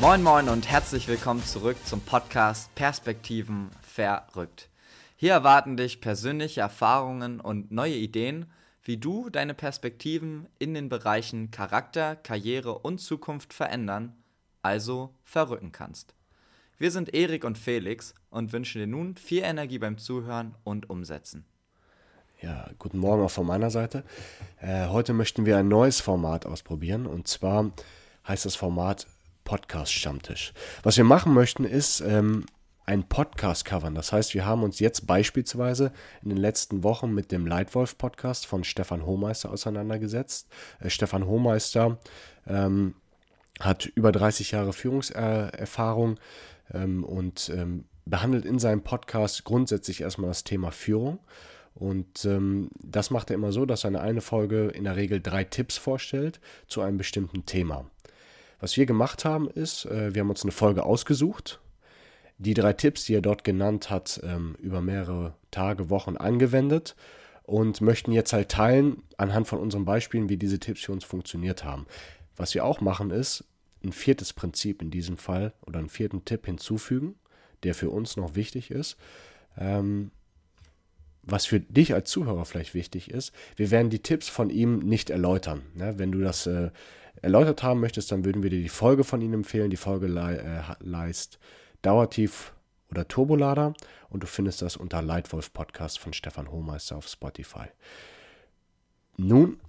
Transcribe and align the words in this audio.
Moin 0.00 0.22
Moin 0.22 0.48
und 0.48 0.66
herzlich 0.66 1.08
willkommen 1.08 1.44
zurück 1.44 1.76
zum 1.84 2.00
Podcast 2.00 2.74
Perspektiven 2.74 3.68
verrückt. 3.82 4.70
Hier 5.14 5.32
erwarten 5.32 5.76
dich 5.76 6.00
persönliche 6.00 6.62
Erfahrungen 6.62 7.38
und 7.38 7.70
neue 7.70 7.96
Ideen, 7.96 8.50
wie 8.82 8.96
du 8.96 9.28
deine 9.28 9.52
Perspektiven 9.52 10.46
in 10.58 10.72
den 10.72 10.88
Bereichen 10.88 11.50
Charakter, 11.50 12.16
Karriere 12.16 12.78
und 12.78 13.02
Zukunft 13.02 13.52
verändern, 13.52 14.14
also 14.62 15.12
verrücken 15.22 15.70
kannst. 15.70 16.14
Wir 16.78 16.90
sind 16.90 17.12
Erik 17.12 17.44
und 17.44 17.58
Felix 17.58 18.14
und 18.30 18.54
wünschen 18.54 18.78
dir 18.78 18.86
nun 18.86 19.18
viel 19.18 19.42
Energie 19.42 19.78
beim 19.78 19.98
Zuhören 19.98 20.54
und 20.64 20.88
Umsetzen. 20.88 21.44
Ja, 22.40 22.70
guten 22.78 23.00
Morgen 23.00 23.22
auch 23.22 23.30
von 23.30 23.46
meiner 23.46 23.70
Seite. 23.70 24.04
Äh, 24.62 24.86
heute 24.86 25.12
möchten 25.12 25.44
wir 25.44 25.58
ein 25.58 25.68
neues 25.68 26.00
Format 26.00 26.46
ausprobieren 26.46 27.04
und 27.04 27.28
zwar 27.28 27.70
heißt 28.26 28.46
das 28.46 28.56
Format 28.56 29.06
Podcast 29.50 29.92
Stammtisch. 29.92 30.52
Was 30.84 30.96
wir 30.96 31.02
machen 31.02 31.34
möchten 31.34 31.64
ist 31.64 32.02
ähm, 32.02 32.46
ein 32.86 33.02
Podcast 33.02 33.64
covern. 33.64 33.96
Das 33.96 34.12
heißt, 34.12 34.32
wir 34.32 34.46
haben 34.46 34.62
uns 34.62 34.78
jetzt 34.78 35.08
beispielsweise 35.08 35.90
in 36.22 36.28
den 36.28 36.38
letzten 36.38 36.84
Wochen 36.84 37.12
mit 37.12 37.32
dem 37.32 37.48
Leitwolf 37.48 37.98
Podcast 37.98 38.46
von 38.46 38.62
Stefan 38.62 39.04
Hohmeister 39.04 39.50
auseinandergesetzt. 39.50 40.46
Äh, 40.78 40.88
Stefan 40.88 41.26
Hohmeister 41.26 41.98
ähm, 42.46 42.94
hat 43.58 43.86
über 43.86 44.12
30 44.12 44.52
Jahre 44.52 44.72
Führungserfahrung 44.72 46.20
ähm, 46.72 47.02
und 47.02 47.50
ähm, 47.52 47.86
behandelt 48.04 48.44
in 48.44 48.60
seinem 48.60 48.82
Podcast 48.82 49.42
grundsätzlich 49.42 50.02
erstmal 50.02 50.30
das 50.30 50.44
Thema 50.44 50.70
Führung. 50.70 51.18
Und 51.74 52.24
ähm, 52.24 52.70
das 52.80 53.10
macht 53.10 53.30
er 53.30 53.34
immer 53.34 53.50
so, 53.50 53.66
dass 53.66 53.82
er 53.82 54.00
eine 54.00 54.20
Folge 54.20 54.68
in 54.68 54.84
der 54.84 54.94
Regel 54.94 55.20
drei 55.20 55.42
Tipps 55.42 55.76
vorstellt 55.76 56.38
zu 56.68 56.82
einem 56.82 56.98
bestimmten 56.98 57.46
Thema. 57.46 57.90
Was 58.60 58.76
wir 58.76 58.86
gemacht 58.86 59.24
haben, 59.24 59.48
ist, 59.48 59.86
äh, 59.86 60.14
wir 60.14 60.20
haben 60.20 60.30
uns 60.30 60.42
eine 60.42 60.52
Folge 60.52 60.84
ausgesucht, 60.84 61.60
die 62.38 62.54
drei 62.54 62.72
Tipps, 62.72 63.04
die 63.04 63.14
er 63.14 63.22
dort 63.22 63.42
genannt 63.44 63.90
hat, 63.90 64.20
ähm, 64.22 64.54
über 64.60 64.80
mehrere 64.80 65.34
Tage, 65.50 65.90
Wochen 65.90 66.16
angewendet 66.16 66.94
und 67.42 67.80
möchten 67.80 68.12
jetzt 68.12 68.32
halt 68.32 68.50
teilen 68.50 69.02
anhand 69.16 69.48
von 69.48 69.58
unseren 69.58 69.84
Beispielen, 69.84 70.28
wie 70.28 70.36
diese 70.36 70.58
Tipps 70.58 70.82
für 70.82 70.92
uns 70.92 71.04
funktioniert 71.04 71.64
haben. 71.64 71.86
Was 72.36 72.54
wir 72.54 72.64
auch 72.64 72.80
machen, 72.80 73.10
ist 73.10 73.44
ein 73.82 73.92
viertes 73.92 74.32
Prinzip 74.32 74.82
in 74.82 74.90
diesem 74.90 75.16
Fall 75.16 75.52
oder 75.66 75.78
einen 75.78 75.88
vierten 75.88 76.24
Tipp 76.24 76.46
hinzufügen, 76.46 77.16
der 77.62 77.74
für 77.74 77.90
uns 77.90 78.16
noch 78.16 78.34
wichtig 78.34 78.70
ist. 78.70 78.96
Ähm, 79.58 80.10
was 81.22 81.46
für 81.46 81.60
dich 81.60 81.92
als 81.94 82.10
Zuhörer 82.10 82.44
vielleicht 82.44 82.74
wichtig 82.74 83.10
ist, 83.10 83.32
wir 83.56 83.70
werden 83.70 83.90
die 83.90 84.02
Tipps 84.02 84.28
von 84.28 84.48
ihm 84.50 84.78
nicht 84.78 85.10
erläutern. 85.10 85.62
Ne? 85.74 85.94
Wenn 85.98 86.12
du 86.12 86.20
das 86.20 86.46
äh, 86.46 86.70
erläutert 87.22 87.62
haben 87.62 87.80
möchtest, 87.80 88.12
dann 88.12 88.24
würden 88.24 88.42
wir 88.42 88.50
dir 88.50 88.60
die 88.60 88.68
Folge 88.68 89.04
von 89.04 89.20
ihm 89.20 89.34
empfehlen. 89.34 89.70
Die 89.70 89.76
Folge 89.76 90.06
le 90.06 90.38
äh, 90.38 90.74
leist 90.80 91.38
Dauertief 91.82 92.52
oder 92.90 93.06
Turbolader 93.06 93.74
und 94.08 94.22
du 94.22 94.26
findest 94.26 94.62
das 94.62 94.76
unter 94.76 95.02
Leitwolf 95.02 95.52
Podcast 95.52 95.98
von 95.98 96.12
Stefan 96.12 96.50
Hohmeister 96.50 96.96
auf 96.96 97.08
Spotify. 97.08 97.66
Nun 99.16 99.60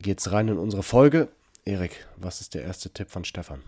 geht's 0.00 0.32
rein 0.32 0.48
in 0.48 0.58
unsere 0.58 0.82
Folge. 0.82 1.28
Erik, 1.64 2.06
was 2.16 2.40
ist 2.40 2.54
der 2.54 2.62
erste 2.62 2.90
Tipp 2.90 3.10
von 3.10 3.24
Stefan? 3.24 3.62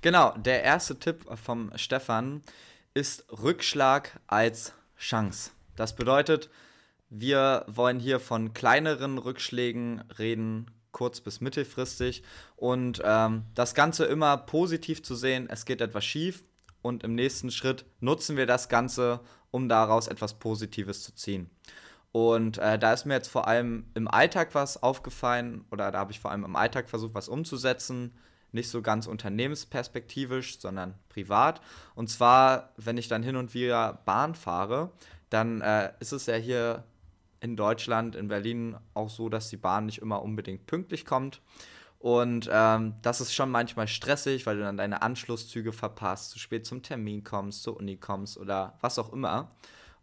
Genau, 0.00 0.32
der 0.36 0.62
erste 0.62 0.98
Tipp 0.98 1.24
vom 1.42 1.72
Stefan 1.76 2.42
ist 2.94 3.24
Rückschlag 3.30 4.20
als 4.26 4.72
Chance. 4.96 5.50
Das 5.76 5.96
bedeutet, 5.96 6.50
wir 7.10 7.64
wollen 7.66 7.98
hier 7.98 8.20
von 8.20 8.54
kleineren 8.54 9.18
Rückschlägen 9.18 10.02
reden, 10.18 10.70
kurz- 10.94 11.20
bis 11.20 11.42
mittelfristig. 11.42 12.22
Und 12.56 13.02
ähm, 13.04 13.44
das 13.54 13.74
Ganze 13.74 14.06
immer 14.06 14.38
positiv 14.38 15.02
zu 15.02 15.14
sehen, 15.14 15.46
es 15.50 15.66
geht 15.66 15.82
etwas 15.82 16.06
schief 16.06 16.42
und 16.80 17.04
im 17.04 17.14
nächsten 17.14 17.50
Schritt 17.50 17.84
nutzen 18.00 18.38
wir 18.38 18.46
das 18.46 18.70
Ganze, 18.70 19.20
um 19.50 19.68
daraus 19.68 20.08
etwas 20.08 20.38
Positives 20.38 21.02
zu 21.02 21.14
ziehen. 21.14 21.50
Und 22.12 22.58
äh, 22.58 22.78
da 22.78 22.92
ist 22.92 23.06
mir 23.06 23.14
jetzt 23.14 23.28
vor 23.28 23.48
allem 23.48 23.90
im 23.94 24.06
Alltag 24.06 24.54
was 24.54 24.82
aufgefallen, 24.82 25.64
oder 25.70 25.90
da 25.90 25.98
habe 25.98 26.12
ich 26.12 26.20
vor 26.20 26.30
allem 26.30 26.44
im 26.44 26.56
Alltag 26.56 26.88
versucht, 26.88 27.14
was 27.14 27.28
umzusetzen. 27.28 28.14
Nicht 28.52 28.70
so 28.70 28.82
ganz 28.82 29.08
unternehmensperspektivisch, 29.08 30.60
sondern 30.60 30.94
privat. 31.08 31.60
Und 31.96 32.08
zwar, 32.08 32.72
wenn 32.76 32.98
ich 32.98 33.08
dann 33.08 33.24
hin 33.24 33.34
und 33.34 33.52
wieder 33.52 34.00
Bahn 34.04 34.36
fahre, 34.36 34.92
dann 35.28 35.60
äh, 35.60 35.92
ist 35.98 36.12
es 36.12 36.26
ja 36.26 36.36
hier 36.36 36.84
in 37.44 37.56
Deutschland, 37.56 38.16
in 38.16 38.28
Berlin 38.28 38.74
auch 38.94 39.10
so, 39.10 39.28
dass 39.28 39.50
die 39.50 39.58
Bahn 39.58 39.84
nicht 39.84 39.98
immer 39.98 40.22
unbedingt 40.22 40.66
pünktlich 40.66 41.04
kommt. 41.04 41.42
Und 41.98 42.48
ähm, 42.50 42.94
das 43.02 43.20
ist 43.20 43.34
schon 43.34 43.50
manchmal 43.50 43.86
stressig, 43.86 44.46
weil 44.46 44.56
du 44.56 44.62
dann 44.62 44.78
deine 44.78 45.02
Anschlusszüge 45.02 45.72
verpasst, 45.72 46.30
zu 46.30 46.38
spät 46.38 46.64
zum 46.64 46.82
Termin 46.82 47.22
kommst, 47.22 47.62
zur 47.62 47.76
Uni 47.76 47.98
kommst 47.98 48.38
oder 48.38 48.78
was 48.80 48.98
auch 48.98 49.12
immer. 49.12 49.50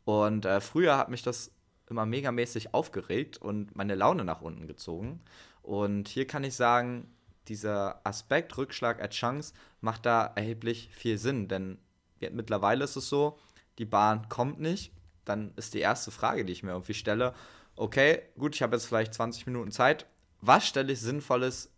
Und 0.06 0.46
äh, 0.46 0.62
früher 0.62 0.98
hat 0.98 1.10
mich 1.10 1.24
das 1.24 1.52
immer 1.90 2.06
megamäßig 2.06 2.76
aufgeregt 2.76 3.40
und 3.40 3.76
meine 3.76 3.96
Laune 3.96 4.24
nach 4.24 4.42
unten 4.42 4.68
gezogen. 4.68 5.20
Und 5.64 6.10
hier 6.10 6.28
kann 6.28 6.44
ich 6.44 6.56
sagen, 6.56 7.10
dieser 7.48 8.02
Aspekt 8.06 8.56
Rückschlag 8.56 9.02
als 9.02 9.16
Chance 9.16 9.56
macht 9.82 10.06
da 10.06 10.32
erheblich 10.36 10.90
viel 10.94 11.18
Sinn, 11.18 11.48
denn 11.48 11.80
mittlerweile 12.20 12.84
ist 12.84 12.98
es 12.98 13.10
so, 13.10 13.40
die 13.80 13.86
Bahn 13.86 14.30
kommt 14.30 14.60
nicht 14.60 14.92
dann 15.26 15.54
ist 15.56 15.74
die 15.74 15.80
erste 15.80 16.12
Frage, 16.12 16.46
die 16.46 16.54
ich 16.54 16.64
mir 16.64 16.72
irgendwie 16.72 16.94
stelle, 16.94 17.34
okay, 17.76 18.22
gut, 18.38 18.56
ich 18.56 18.62
habe 18.62 18.76
jetzt 18.76 18.86
vielleicht 18.86 19.14
20 19.14 19.48
Minuten 19.48 19.72
Zeit, 19.72 20.06
was 20.42 20.66
stelle 20.66 20.94
ich 20.94 21.02
Sinnvolles 21.02 21.72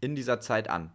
in 0.00 0.14
dieser 0.14 0.40
Zeit 0.40 0.68
an? 0.68 0.92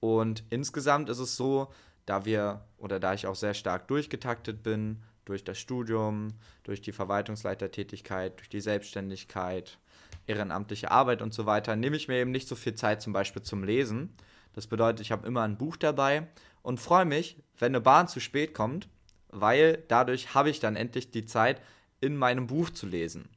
Und 0.00 0.44
insgesamt 0.50 1.08
ist 1.08 1.18
es 1.18 1.36
so, 1.36 1.72
da 2.06 2.24
wir 2.24 2.64
oder 2.78 3.00
da 3.00 3.14
ich 3.14 3.26
auch 3.26 3.34
sehr 3.34 3.54
stark 3.54 3.88
durchgetaktet 3.88 4.62
bin, 4.62 5.02
durch 5.24 5.44
das 5.44 5.58
Studium, 5.58 6.28
durch 6.62 6.80
die 6.80 6.92
Verwaltungsleitertätigkeit, 6.92 8.38
durch 8.38 8.48
die 8.48 8.60
Selbstständigkeit, 8.60 9.78
ehrenamtliche 10.26 10.90
Arbeit 10.90 11.20
und 11.20 11.34
so 11.34 11.44
weiter, 11.44 11.76
nehme 11.76 11.96
ich 11.96 12.08
mir 12.08 12.16
eben 12.16 12.30
nicht 12.30 12.48
so 12.48 12.56
viel 12.56 12.74
Zeit 12.74 13.02
zum 13.02 13.12
Beispiel 13.12 13.42
zum 13.42 13.62
Lesen. 13.62 14.14
Das 14.54 14.66
bedeutet, 14.66 15.00
ich 15.00 15.12
habe 15.12 15.26
immer 15.26 15.42
ein 15.42 15.58
Buch 15.58 15.76
dabei 15.76 16.28
und 16.62 16.80
freue 16.80 17.04
mich, 17.04 17.42
wenn 17.58 17.72
eine 17.72 17.80
Bahn 17.80 18.08
zu 18.08 18.20
spät 18.20 18.54
kommt, 18.54 18.88
weil 19.30 19.84
dadurch 19.88 20.34
habe 20.34 20.50
ich 20.50 20.60
dann 20.60 20.76
endlich 20.76 21.10
die 21.10 21.24
Zeit, 21.24 21.60
in 22.00 22.16
meinem 22.16 22.46
Buch 22.46 22.70
zu 22.70 22.86
lesen. 22.86 23.28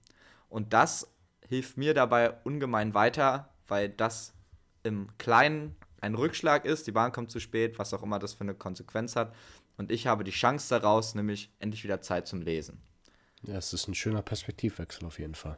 Und 0.49 0.73
das 0.73 1.07
hilft 1.47 1.77
mir 1.77 1.93
dabei 1.93 2.31
ungemein 2.43 2.93
weiter, 2.93 3.49
weil 3.67 3.89
das 3.89 4.33
im 4.83 5.09
Kleinen 5.17 5.75
ein 5.99 6.15
Rückschlag 6.15 6.65
ist, 6.65 6.87
die 6.87 6.91
Bahn 6.91 7.11
kommt 7.11 7.31
zu 7.31 7.39
spät, 7.39 7.77
was 7.79 7.93
auch 7.93 8.03
immer 8.03 8.19
das 8.19 8.33
für 8.33 8.41
eine 8.41 8.55
Konsequenz 8.55 9.15
hat. 9.15 9.33
Und 9.77 9.91
ich 9.91 10.07
habe 10.07 10.23
die 10.23 10.31
Chance 10.31 10.69
daraus, 10.69 11.15
nämlich 11.15 11.51
endlich 11.59 11.83
wieder 11.83 12.01
Zeit 12.01 12.27
zum 12.27 12.41
Lesen. 12.41 12.81
Ja, 13.43 13.55
es 13.55 13.73
ist 13.73 13.87
ein 13.87 13.95
schöner 13.95 14.21
Perspektivwechsel 14.21 15.05
auf 15.05 15.19
jeden 15.19 15.35
Fall. 15.35 15.57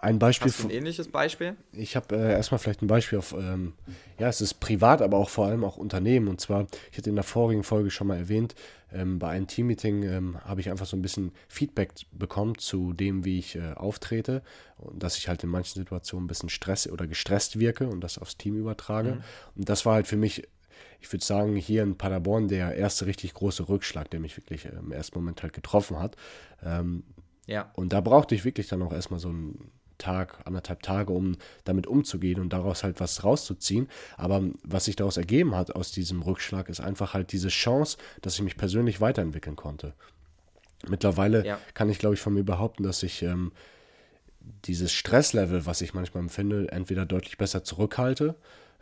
Ein 0.00 0.18
Beispiel. 0.18 0.50
Hast 0.50 0.62
du 0.62 0.68
ein 0.68 0.70
ähnliches 0.70 1.08
Beispiel? 1.08 1.56
Ich 1.72 1.94
habe 1.94 2.16
äh, 2.16 2.32
erstmal 2.32 2.58
vielleicht 2.58 2.80
ein 2.80 2.86
Beispiel 2.86 3.18
auf, 3.18 3.34
ähm, 3.34 3.74
ja, 4.18 4.28
es 4.28 4.40
ist 4.40 4.54
privat, 4.54 5.02
aber 5.02 5.18
auch 5.18 5.28
vor 5.28 5.46
allem 5.46 5.62
auch 5.62 5.76
Unternehmen. 5.76 6.28
Und 6.28 6.40
zwar, 6.40 6.66
ich 6.90 6.96
hatte 6.96 7.10
in 7.10 7.16
der 7.16 7.24
vorigen 7.24 7.64
Folge 7.64 7.90
schon 7.90 8.06
mal 8.06 8.16
erwähnt, 8.16 8.54
ähm, 8.92 9.18
bei 9.18 9.28
einem 9.28 9.46
Teammeeting 9.46 10.02
ähm, 10.04 10.40
habe 10.42 10.62
ich 10.62 10.70
einfach 10.70 10.86
so 10.86 10.96
ein 10.96 11.02
bisschen 11.02 11.32
Feedback 11.48 11.92
bekommen 12.12 12.56
zu 12.56 12.94
dem, 12.94 13.26
wie 13.26 13.38
ich 13.38 13.56
äh, 13.56 13.72
auftrete 13.74 14.42
und 14.78 15.02
dass 15.02 15.18
ich 15.18 15.28
halt 15.28 15.44
in 15.44 15.50
manchen 15.50 15.78
Situationen 15.78 16.24
ein 16.24 16.28
bisschen 16.28 16.48
stress 16.48 16.88
oder 16.88 17.06
gestresst 17.06 17.58
wirke 17.58 17.86
und 17.86 18.00
das 18.00 18.18
aufs 18.18 18.38
Team 18.38 18.56
übertrage. 18.56 19.16
Mhm. 19.16 19.22
Und 19.56 19.68
das 19.68 19.84
war 19.84 19.94
halt 19.94 20.06
für 20.06 20.16
mich 20.16 20.48
ich 21.02 21.12
würde 21.12 21.24
sagen, 21.24 21.56
hier 21.56 21.82
in 21.82 21.96
Paderborn 21.96 22.48
der 22.48 22.74
erste 22.74 23.06
richtig 23.06 23.34
große 23.34 23.68
Rückschlag, 23.68 24.10
der 24.10 24.20
mich 24.20 24.36
wirklich 24.36 24.66
äh, 24.66 24.70
im 24.70 24.92
ersten 24.92 25.18
Moment 25.18 25.42
halt 25.42 25.52
getroffen 25.52 25.98
hat. 25.98 26.16
Ähm, 26.62 27.04
ja. 27.46 27.70
Und 27.74 27.92
da 27.92 28.00
brauchte 28.00 28.34
ich 28.34 28.44
wirklich 28.44 28.68
dann 28.68 28.82
auch 28.82 28.92
erstmal 28.92 29.20
so 29.20 29.30
ein 29.30 29.70
Tag, 30.00 30.38
anderthalb 30.44 30.82
Tage, 30.82 31.12
um 31.12 31.36
damit 31.64 31.86
umzugehen 31.86 32.40
und 32.40 32.52
daraus 32.52 32.82
halt 32.82 32.98
was 32.98 33.22
rauszuziehen. 33.22 33.88
Aber 34.16 34.42
was 34.64 34.86
sich 34.86 34.96
daraus 34.96 35.16
ergeben 35.16 35.54
hat 35.54 35.74
aus 35.74 35.92
diesem 35.92 36.22
Rückschlag, 36.22 36.68
ist 36.68 36.80
einfach 36.80 37.14
halt 37.14 37.32
diese 37.32 37.48
Chance, 37.48 37.98
dass 38.22 38.34
ich 38.34 38.42
mich 38.42 38.56
persönlich 38.56 39.00
weiterentwickeln 39.00 39.56
konnte. 39.56 39.94
Mittlerweile 40.88 41.46
ja. 41.46 41.58
kann 41.74 41.90
ich, 41.90 41.98
glaube 41.98 42.14
ich, 42.14 42.20
von 42.20 42.34
mir 42.34 42.44
behaupten, 42.44 42.82
dass 42.82 43.02
ich 43.02 43.22
ähm, 43.22 43.52
dieses 44.64 44.92
Stresslevel, 44.92 45.66
was 45.66 45.80
ich 45.80 45.94
manchmal 45.94 46.22
empfinde, 46.22 46.70
entweder 46.72 47.06
deutlich 47.06 47.38
besser 47.38 47.64
zurückhalte 47.64 48.34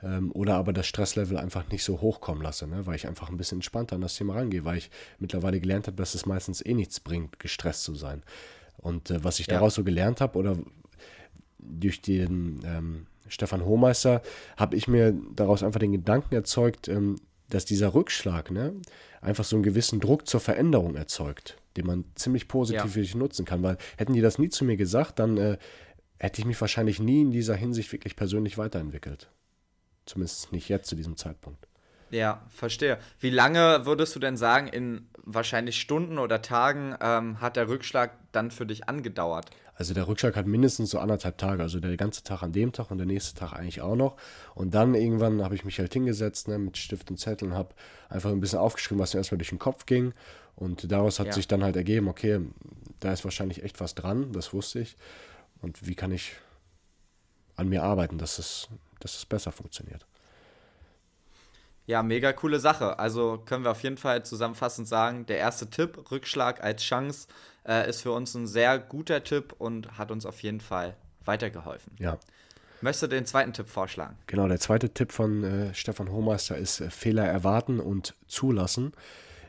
ähm, 0.03 0.31
oder 0.33 0.55
aber 0.55 0.73
das 0.73 0.87
Stresslevel 0.87 1.37
einfach 1.37 1.69
nicht 1.71 1.83
so 1.85 2.01
hochkommen 2.01 2.43
lasse, 2.43 2.67
ne? 2.67 2.87
weil 2.87 2.97
ich 2.97 3.07
einfach 3.07 3.29
ein 3.29 3.37
bisschen 3.37 3.59
entspannter 3.59 3.97
an 3.97 4.01
das 4.01 4.17
Thema 4.17 4.35
rangehe, 4.35 4.65
weil 4.65 4.79
ich 4.79 4.91
mittlerweile 5.19 5.61
gelernt 5.61 5.87
habe, 5.87 5.97
dass 5.97 6.15
es 6.15 6.27
meistens 6.27 6.65
eh 6.65 6.75
nichts 6.75 7.01
bringt, 7.01 7.39
gestresst 7.39 7.83
zu 7.83 7.95
sein. 7.95 8.23
Und 8.77 9.11
äh, 9.11 9.25
was 9.25 9.41
ich 9.41 9.49
ja. 9.49 9.55
daraus 9.55 9.75
so 9.75 9.85
gelernt 9.85 10.21
habe 10.21 10.39
oder 10.39 10.57
durch 11.59 12.01
den 12.01 12.61
ähm, 12.65 13.07
Stefan 13.29 13.65
Hohmeister 13.65 14.23
habe 14.57 14.77
ich 14.77 14.89
mir 14.89 15.15
daraus 15.35 15.63
einfach 15.63 15.81
den 15.81 15.93
Gedanken 15.93 16.35
erzeugt, 16.35 16.89
ähm, 16.89 17.17
dass 17.51 17.65
dieser 17.65 17.95
Rückschlag 17.95 18.51
ne, 18.51 18.75
einfach 19.21 19.45
so 19.45 19.57
einen 19.57 19.63
gewissen 19.63 20.01
Druck 20.01 20.27
zur 20.27 20.41
Veränderung 20.41 20.97
erzeugt, 20.97 21.57
den 21.77 21.87
man 21.87 22.05
ziemlich 22.15 22.49
positiv 22.49 22.85
ja. 22.85 22.91
für 22.91 23.01
sich 23.01 23.15
nutzen 23.15 23.45
kann. 23.45 23.63
Weil 23.63 23.79
hätten 23.97 24.13
die 24.13 24.21
das 24.21 24.39
nie 24.39 24.49
zu 24.49 24.65
mir 24.65 24.77
gesagt, 24.77 25.19
dann 25.19 25.37
äh, 25.37 25.59
hätte 26.19 26.41
ich 26.41 26.47
mich 26.47 26.61
wahrscheinlich 26.61 27.01
nie 27.01 27.23
in 27.23 27.31
dieser 27.31 27.55
Hinsicht 27.55 27.93
wirklich 27.93 28.17
persönlich 28.17 28.59
weiterentwickelt. 28.59 29.31
Zumindest 30.07 30.53
nicht 30.53 30.69
jetzt 30.69 30.89
zu 30.89 30.97
diesem 30.97 31.17
Zeitpunkt. 31.17 31.67
Ja, 32.11 32.47
verstehe. 32.49 32.99
Wie 33.21 33.31
lange 33.31 33.85
würdest 33.85 34.17
du 34.17 34.21
denn 34.21 34.37
sagen, 34.37 34.67
in 34.69 35.09
wahrscheinlich 35.29 35.81
Stunden 35.81 36.19
oder 36.19 36.43
Tagen 36.43 36.95
ähm, 37.01 37.41
hat 37.41 37.57
der 37.57 37.69
Rückschlag 37.69 38.13
dann 38.33 38.51
für 38.51 38.67
dich 38.67 38.89
angedauert? 38.89 39.51
Also 39.75 39.95
der 39.95 40.09
Rückschlag 40.09 40.35
hat 40.35 40.47
mindestens 40.47 40.91
so 40.91 40.99
anderthalb 40.99 41.39
Tage, 41.39 41.63
also 41.63 41.79
der 41.79 41.97
ganze 41.97 42.25
Tag 42.25 42.43
an 42.43 42.53
dem 42.53 42.73
Tag 42.73 42.91
und 42.91 42.99
der 42.99 43.07
nächste 43.07 43.39
Tag 43.39 43.53
eigentlich 43.53 43.81
auch 43.81 43.95
noch. 43.95 44.17
Und 44.55 44.75
dann 44.75 44.95
irgendwann 44.95 45.43
habe 45.45 45.55
ich 45.55 45.65
mich 45.65 45.79
halt 45.79 45.93
hingesetzt 45.93 46.49
ne, 46.49 46.59
mit 46.59 46.77
Stift 46.77 47.11
und 47.11 47.19
Zettel 47.19 47.49
und 47.49 47.55
habe 47.55 47.75
einfach 48.09 48.31
ein 48.31 48.41
bisschen 48.41 48.59
aufgeschrieben, 48.59 49.01
was 49.01 49.15
mir 49.15 49.19
erstmal 49.21 49.39
durch 49.39 49.51
den 49.51 49.61
Kopf 49.61 49.87
ging. 49.87 50.15
Und 50.57 50.91
daraus 50.91 51.21
hat 51.21 51.29
ja. 51.29 51.33
sich 51.35 51.47
dann 51.47 51.63
halt 51.63 51.77
ergeben, 51.77 52.09
okay, 52.09 52.41
da 52.99 53.13
ist 53.13 53.23
wahrscheinlich 53.23 53.63
echt 53.63 53.79
was 53.79 53.95
dran, 53.95 54.33
das 54.33 54.53
wusste 54.53 54.81
ich. 54.81 54.97
Und 55.61 55.87
wie 55.87 55.95
kann 55.95 56.11
ich 56.11 56.33
an 57.55 57.69
mir 57.69 57.83
arbeiten, 57.83 58.19
dass 58.19 58.39
es, 58.39 58.69
dass 59.01 59.17
es 59.17 59.27
besser 59.27 59.53
funktioniert. 59.53 60.07
Ja, 61.89 62.03
mega 62.03 62.35
coole 62.35 62.61
Sache. 62.61 62.99
Also 62.99 63.43
können 63.47 63.65
wir 63.65 63.71
auf 63.71 63.83
jeden 63.83 63.97
Fall 63.97 64.23
zusammenfassend 64.23 64.87
sagen, 64.87 65.25
der 65.25 65.39
erste 65.39 65.71
Tipp, 65.71 66.11
Rückschlag 66.11 66.63
als 66.63 66.83
Chance, 66.83 67.29
äh, 67.67 67.89
ist 67.89 68.03
für 68.03 68.13
uns 68.13 68.35
ein 68.35 68.47
sehr 68.47 68.79
guter 68.79 69.25
Tipp 69.25 69.55
und 69.57 69.97
hat 69.97 70.11
uns 70.11 70.27
auf 70.27 70.43
jeden 70.43 70.61
Fall 70.61 70.97
weitergeholfen. 71.25 71.95
Ja. 71.99 72.19
Möchtest 72.83 73.05
du 73.05 73.07
den 73.07 73.25
zweiten 73.25 73.55
Tipp 73.55 73.71
vorschlagen? 73.71 74.17
Genau, 74.27 74.47
der 74.49 74.61
zweite 74.61 74.91
Tipp 74.91 75.13
von 75.13 75.43
äh, 75.43 75.75
Stefan 75.75 76.13
Hohmeister 76.13 76.59
ist 76.59 76.81
äh, 76.81 76.91
Fehler 76.91 77.25
erwarten 77.25 77.81
und 77.81 78.15
zulassen. 78.27 78.93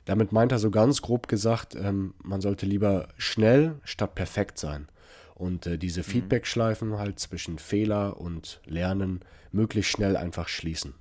Damit 0.05 0.31
meint 0.31 0.53
er 0.53 0.59
so 0.59 0.71
ganz 0.71 1.01
grob 1.01 1.27
gesagt, 1.27 1.75
ähm, 1.75 2.13
man 2.23 2.39
sollte 2.39 2.65
lieber 2.65 3.09
schnell 3.17 3.75
statt 3.83 4.15
perfekt 4.15 4.57
sein. 4.59 4.87
Und 5.35 5.67
äh, 5.67 5.77
diese 5.77 5.99
mhm. 5.99 6.05
Feedback-Schleifen 6.05 6.97
halt 6.97 7.19
zwischen 7.19 7.59
Fehler 7.59 8.15
und 8.15 8.61
Lernen 8.65 9.25
möglichst 9.51 9.91
schnell 9.91 10.15
einfach 10.15 10.47
schließen. 10.47 10.93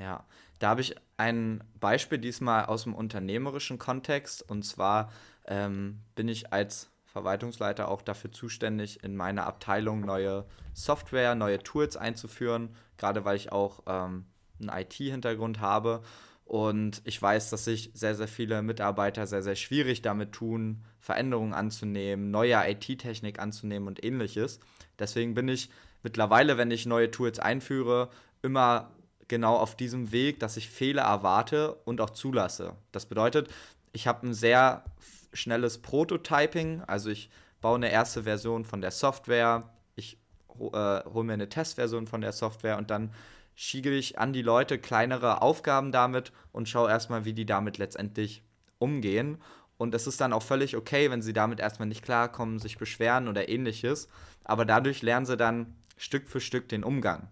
Ja, 0.00 0.24
da 0.58 0.70
habe 0.70 0.80
ich 0.80 0.96
ein 1.18 1.62
Beispiel 1.78 2.16
diesmal 2.16 2.64
aus 2.64 2.84
dem 2.84 2.94
unternehmerischen 2.94 3.78
Kontext. 3.78 4.42
Und 4.48 4.64
zwar 4.64 5.12
ähm, 5.46 6.00
bin 6.14 6.26
ich 6.26 6.52
als 6.52 6.90
Verwaltungsleiter 7.04 7.88
auch 7.88 8.00
dafür 8.00 8.32
zuständig, 8.32 9.04
in 9.04 9.14
meiner 9.14 9.46
Abteilung 9.46 10.00
neue 10.00 10.46
Software, 10.72 11.34
neue 11.34 11.58
Tools 11.58 11.98
einzuführen, 11.98 12.74
gerade 12.96 13.24
weil 13.26 13.36
ich 13.36 13.52
auch 13.52 13.82
ähm, 13.86 14.24
einen 14.58 14.70
IT-Hintergrund 14.70 15.60
habe. 15.60 16.02
Und 16.44 17.02
ich 17.04 17.20
weiß, 17.20 17.50
dass 17.50 17.66
sich 17.66 17.90
sehr, 17.92 18.14
sehr 18.14 18.26
viele 18.26 18.62
Mitarbeiter 18.62 19.26
sehr, 19.26 19.42
sehr 19.42 19.54
schwierig 19.54 20.02
damit 20.02 20.32
tun, 20.32 20.82
Veränderungen 20.98 21.52
anzunehmen, 21.52 22.30
neue 22.30 22.56
IT-Technik 22.68 23.38
anzunehmen 23.38 23.86
und 23.86 24.02
ähnliches. 24.02 24.60
Deswegen 24.98 25.34
bin 25.34 25.48
ich 25.48 25.68
mittlerweile, 26.02 26.56
wenn 26.56 26.70
ich 26.70 26.86
neue 26.86 27.10
Tools 27.10 27.38
einführe, 27.38 28.08
immer 28.42 28.90
genau 29.30 29.56
auf 29.56 29.74
diesem 29.74 30.12
Weg, 30.12 30.40
dass 30.40 30.58
ich 30.58 30.68
Fehler 30.68 31.04
erwarte 31.04 31.74
und 31.86 32.02
auch 32.02 32.10
zulasse. 32.10 32.74
Das 32.92 33.06
bedeutet, 33.06 33.48
ich 33.92 34.06
habe 34.06 34.26
ein 34.26 34.34
sehr 34.34 34.84
schnelles 35.32 35.78
Prototyping, 35.78 36.82
also 36.86 37.08
ich 37.08 37.30
baue 37.62 37.76
eine 37.76 37.90
erste 37.90 38.24
Version 38.24 38.66
von 38.66 38.82
der 38.82 38.90
Software, 38.90 39.70
ich 39.94 40.18
äh, 40.58 41.04
hole 41.04 41.24
mir 41.24 41.32
eine 41.32 41.48
Testversion 41.48 42.06
von 42.06 42.20
der 42.20 42.32
Software 42.32 42.76
und 42.76 42.90
dann 42.90 43.14
schiege 43.54 43.90
ich 43.90 44.18
an 44.18 44.32
die 44.32 44.42
Leute 44.42 44.78
kleinere 44.78 45.40
Aufgaben 45.40 45.92
damit 45.92 46.32
und 46.52 46.68
schaue 46.68 46.90
erstmal, 46.90 47.24
wie 47.24 47.32
die 47.32 47.46
damit 47.46 47.78
letztendlich 47.78 48.42
umgehen. 48.78 49.38
Und 49.76 49.94
es 49.94 50.06
ist 50.06 50.20
dann 50.20 50.32
auch 50.32 50.42
völlig 50.42 50.76
okay, 50.76 51.10
wenn 51.10 51.22
sie 51.22 51.32
damit 51.32 51.60
erstmal 51.60 51.88
nicht 51.88 52.02
klarkommen, 52.02 52.58
sich 52.58 52.78
beschweren 52.78 53.28
oder 53.28 53.48
ähnliches. 53.48 54.08
Aber 54.44 54.64
dadurch 54.64 55.02
lernen 55.02 55.26
sie 55.26 55.36
dann 55.36 55.74
Stück 55.96 56.28
für 56.28 56.40
Stück 56.40 56.68
den 56.68 56.84
Umgang 56.84 57.28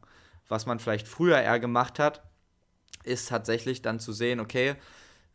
was 0.48 0.66
man 0.66 0.78
vielleicht 0.78 1.08
früher 1.08 1.40
eher 1.40 1.60
gemacht 1.60 1.98
hat, 1.98 2.22
ist 3.04 3.28
tatsächlich 3.28 3.82
dann 3.82 4.00
zu 4.00 4.12
sehen, 4.12 4.40
okay, 4.40 4.76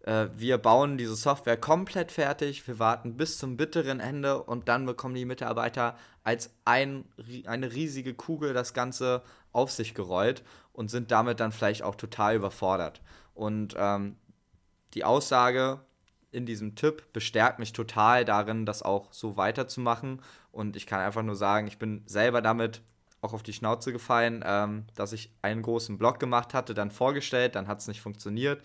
äh, 0.03 0.27
wir 0.35 0.57
bauen 0.57 0.97
diese 0.97 1.15
Software 1.15 1.57
komplett 1.57 2.11
fertig, 2.11 2.67
wir 2.67 2.79
warten 2.79 3.17
bis 3.17 3.37
zum 3.37 3.57
bitteren 3.57 3.99
Ende 3.99 4.43
und 4.43 4.67
dann 4.67 4.85
bekommen 4.85 5.15
die 5.15 5.25
Mitarbeiter 5.25 5.97
als 6.23 6.51
ein, 6.65 7.05
eine 7.45 7.73
riesige 7.73 8.13
Kugel 8.13 8.53
das 8.53 8.73
Ganze 8.73 9.23
auf 9.51 9.71
sich 9.71 9.93
gerollt 9.93 10.43
und 10.73 10.89
sind 10.89 11.11
damit 11.11 11.39
dann 11.39 11.51
vielleicht 11.51 11.83
auch 11.83 11.95
total 11.95 12.35
überfordert. 12.35 13.01
Und 13.33 13.75
ähm, 13.77 14.17
die 14.93 15.03
Aussage 15.03 15.79
in 16.31 16.45
diesem 16.45 16.75
Tipp 16.75 17.13
bestärkt 17.13 17.59
mich 17.59 17.73
total 17.73 18.25
darin, 18.25 18.65
das 18.65 18.81
auch 18.81 19.13
so 19.13 19.37
weiterzumachen. 19.37 20.21
Und 20.51 20.75
ich 20.75 20.87
kann 20.87 20.99
einfach 20.99 21.23
nur 21.23 21.35
sagen, 21.35 21.67
ich 21.67 21.77
bin 21.77 22.03
selber 22.05 22.41
damit 22.41 22.81
auch 23.23 23.33
auf 23.33 23.43
die 23.43 23.53
Schnauze 23.53 23.91
gefallen, 23.91 24.43
ähm, 24.45 24.85
dass 24.95 25.13
ich 25.13 25.31
einen 25.41 25.61
großen 25.61 25.97
Blog 25.97 26.19
gemacht 26.19 26.53
hatte, 26.53 26.73
dann 26.73 26.91
vorgestellt, 26.91 27.55
dann 27.55 27.67
hat 27.67 27.79
es 27.79 27.87
nicht 27.87 28.01
funktioniert. 28.01 28.61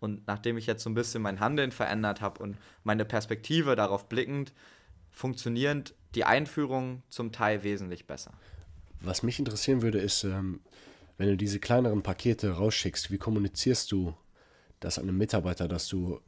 Und 0.00 0.26
nachdem 0.26 0.56
ich 0.56 0.66
jetzt 0.66 0.82
so 0.82 0.90
ein 0.90 0.94
bisschen 0.94 1.22
mein 1.22 1.40
Handeln 1.40 1.72
verändert 1.72 2.20
habe 2.20 2.42
und 2.42 2.56
meine 2.84 3.04
Perspektive 3.04 3.74
darauf 3.74 4.08
blickend, 4.08 4.52
funktionierend 5.10 5.94
die 6.14 6.24
Einführung 6.24 7.02
zum 7.08 7.32
Teil 7.32 7.64
wesentlich 7.64 8.06
besser. 8.06 8.32
Was 9.00 9.22
mich 9.22 9.38
interessieren 9.38 9.82
würde, 9.82 9.98
ist, 9.98 10.24
ähm, 10.24 10.60
wenn 11.16 11.28
du 11.28 11.36
diese 11.36 11.58
kleineren 11.58 12.02
Pakete 12.02 12.50
rausschickst, 12.50 13.10
wie 13.10 13.18
kommunizierst 13.18 13.90
du 13.90 14.14
das 14.80 14.98
an 14.98 15.08
einen 15.08 15.18
Mitarbeiter, 15.18 15.66
dass 15.66 15.88
du 15.88 16.20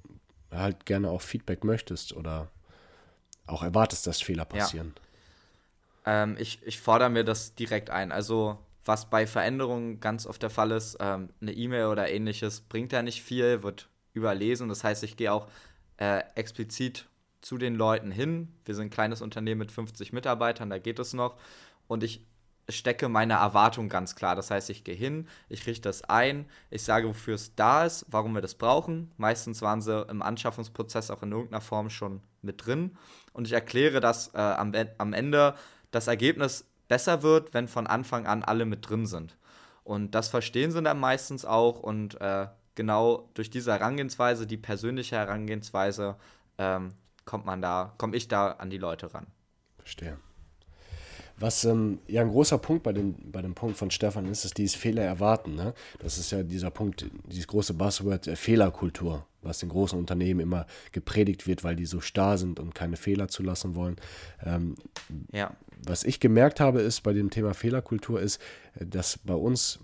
halt 0.50 0.84
gerne 0.84 1.10
auch 1.10 1.22
Feedback 1.22 1.62
möchtest 1.62 2.12
oder 2.12 2.50
auch 3.46 3.62
erwartest, 3.62 4.06
dass 4.06 4.20
Fehler 4.20 4.44
passieren? 4.44 4.94
Ja. 4.96 5.02
Ähm, 6.06 6.36
ich, 6.38 6.60
ich 6.64 6.80
fordere 6.80 7.10
mir 7.10 7.24
das 7.24 7.54
direkt 7.54 7.90
ein. 7.90 8.12
Also, 8.12 8.58
was 8.84 9.10
bei 9.10 9.26
Veränderungen 9.26 10.00
ganz 10.00 10.26
oft 10.26 10.42
der 10.42 10.50
Fall 10.50 10.70
ist, 10.70 10.96
ähm, 11.00 11.30
eine 11.40 11.52
E-Mail 11.52 11.86
oder 11.86 12.10
ähnliches 12.10 12.60
bringt 12.62 12.92
ja 12.92 13.02
nicht 13.02 13.22
viel, 13.22 13.62
wird 13.62 13.88
überlesen. 14.12 14.68
Das 14.68 14.84
heißt, 14.84 15.02
ich 15.04 15.16
gehe 15.16 15.32
auch 15.32 15.48
äh, 15.98 16.22
explizit 16.34 17.06
zu 17.40 17.58
den 17.58 17.74
Leuten 17.74 18.10
hin. 18.10 18.54
Wir 18.64 18.74
sind 18.74 18.86
ein 18.86 18.90
kleines 18.90 19.22
Unternehmen 19.22 19.60
mit 19.60 19.72
50 19.72 20.12
Mitarbeitern, 20.12 20.70
da 20.70 20.78
geht 20.78 20.98
es 20.98 21.12
noch. 21.12 21.36
Und 21.86 22.02
ich 22.02 22.26
stecke 22.68 23.08
meine 23.08 23.34
Erwartung 23.34 23.88
ganz 23.88 24.14
klar. 24.14 24.36
Das 24.36 24.50
heißt, 24.50 24.70
ich 24.70 24.84
gehe 24.84 24.94
hin, 24.94 25.28
ich 25.48 25.66
richte 25.66 25.88
das 25.88 26.02
ein, 26.04 26.46
ich 26.70 26.82
sage, 26.82 27.08
wofür 27.08 27.34
es 27.34 27.54
da 27.54 27.84
ist, 27.84 28.06
warum 28.08 28.34
wir 28.34 28.42
das 28.42 28.54
brauchen. 28.54 29.10
Meistens 29.16 29.62
waren 29.62 29.80
sie 29.80 30.02
im 30.08 30.22
Anschaffungsprozess 30.22 31.10
auch 31.10 31.22
in 31.22 31.32
irgendeiner 31.32 31.60
Form 31.60 31.90
schon 31.90 32.20
mit 32.42 32.64
drin. 32.64 32.96
Und 33.32 33.46
ich 33.46 33.52
erkläre 33.52 34.00
das 34.00 34.34
äh, 34.34 34.38
am, 34.38 34.72
am 34.98 35.12
Ende 35.12 35.54
das 35.90 36.06
Ergebnis 36.06 36.64
besser 36.88 37.22
wird, 37.22 37.54
wenn 37.54 37.68
von 37.68 37.86
Anfang 37.86 38.26
an 38.26 38.42
alle 38.42 38.64
mit 38.64 38.88
drin 38.88 39.06
sind. 39.06 39.36
Und 39.84 40.14
das 40.14 40.28
verstehen 40.28 40.70
sie 40.70 40.82
dann 40.82 41.00
meistens 41.00 41.44
auch 41.44 41.80
und 41.80 42.20
äh, 42.20 42.48
genau 42.74 43.28
durch 43.34 43.50
diese 43.50 43.72
Herangehensweise, 43.72 44.46
die 44.46 44.56
persönliche 44.56 45.16
Herangehensweise, 45.16 46.16
ähm, 46.58 46.90
kommt 47.24 47.46
man 47.46 47.62
da, 47.62 47.94
komme 47.98 48.16
ich 48.16 48.28
da 48.28 48.52
an 48.52 48.70
die 48.70 48.78
Leute 48.78 49.12
ran. 49.14 49.26
Verstehe. 49.78 50.18
Was 51.40 51.64
ähm, 51.64 52.00
ja 52.06 52.20
ein 52.20 52.28
großer 52.28 52.58
Punkt 52.58 52.82
bei 52.82 52.92
dem, 52.92 53.14
bei 53.32 53.40
dem 53.40 53.54
Punkt 53.54 53.78
von 53.78 53.90
Stefan 53.90 54.26
ist, 54.26 54.44
ist 54.44 54.58
dieses 54.58 54.74
Fehler 54.74 55.02
erwarten. 55.02 55.54
Ne? 55.54 55.72
Das 55.98 56.18
ist 56.18 56.30
ja 56.32 56.42
dieser 56.42 56.70
Punkt, 56.70 57.06
dieses 57.24 57.46
große 57.46 57.72
Buzzword 57.72 58.28
äh, 58.28 58.36
Fehlerkultur, 58.36 59.24
was 59.40 59.62
in 59.62 59.70
großen 59.70 59.98
Unternehmen 59.98 60.40
immer 60.40 60.66
gepredigt 60.92 61.46
wird, 61.46 61.64
weil 61.64 61.76
die 61.76 61.86
so 61.86 62.02
starr 62.02 62.36
sind 62.36 62.60
und 62.60 62.74
keine 62.74 62.96
Fehler 62.98 63.28
zulassen 63.28 63.74
wollen. 63.74 63.96
Ähm, 64.44 64.74
ja. 65.32 65.56
Was 65.86 66.04
ich 66.04 66.20
gemerkt 66.20 66.60
habe, 66.60 66.82
ist 66.82 67.00
bei 67.00 67.14
dem 67.14 67.30
Thema 67.30 67.54
Fehlerkultur, 67.54 68.20
ist, 68.20 68.38
äh, 68.78 68.84
dass 68.84 69.16
bei 69.16 69.34
uns, 69.34 69.80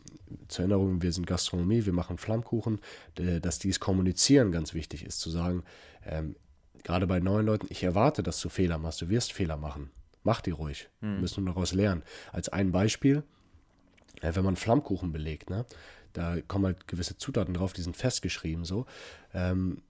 zur 0.48 0.64
Erinnerung, 0.64 1.00
wir 1.00 1.12
sind 1.12 1.26
Gastronomie, 1.26 1.86
wir 1.86 1.92
machen 1.94 2.18
Flammkuchen, 2.18 2.80
dass 3.14 3.60
dieses 3.60 3.78
Kommunizieren 3.78 4.50
ganz 4.50 4.74
wichtig 4.74 5.06
ist, 5.06 5.20
zu 5.20 5.30
sagen, 5.30 5.62
ähm, 6.04 6.34
gerade 6.82 7.06
bei 7.06 7.20
neuen 7.20 7.46
Leuten, 7.46 7.68
ich 7.70 7.84
erwarte, 7.84 8.24
dass 8.24 8.40
du 8.40 8.48
Fehler 8.48 8.76
machst, 8.76 9.00
du 9.00 9.08
wirst 9.08 9.32
Fehler 9.32 9.56
machen. 9.56 9.90
Mach 10.26 10.40
die 10.40 10.50
ruhig. 10.50 10.88
Mhm. 11.00 11.14
Wir 11.14 11.20
müssen 11.20 11.44
nur 11.44 11.54
daraus 11.54 11.72
lernen. 11.72 12.02
Als 12.32 12.48
ein 12.48 12.72
Beispiel, 12.72 13.22
äh, 14.22 14.34
wenn 14.34 14.44
man 14.44 14.56
Flammkuchen 14.56 15.12
belegt, 15.12 15.50
ne, 15.50 15.64
da 16.14 16.40
kommen 16.48 16.64
halt 16.66 16.88
gewisse 16.88 17.16
Zutaten 17.16 17.54
drauf, 17.54 17.72
die 17.72 17.82
sind 17.82 17.96
festgeschrieben 17.96 18.64
so. 18.64 18.86
Ähm, 19.32 19.82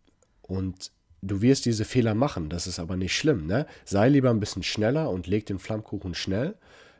und 0.42 0.92
du 1.22 1.40
wirst 1.40 1.64
diese 1.64 1.86
Fehler 1.86 2.14
machen, 2.14 2.50
das 2.50 2.66
ist 2.66 2.78
aber 2.78 2.98
nicht 2.98 3.16
schlimm. 3.16 3.46
Ne? 3.46 3.66
Sei 3.86 4.10
lieber 4.10 4.28
ein 4.28 4.38
bisschen 4.38 4.62
schneller 4.62 5.08
und 5.08 5.26
leg 5.26 5.46
den 5.46 5.58
Flammkuchen 5.58 6.14
schnell. 6.14 6.54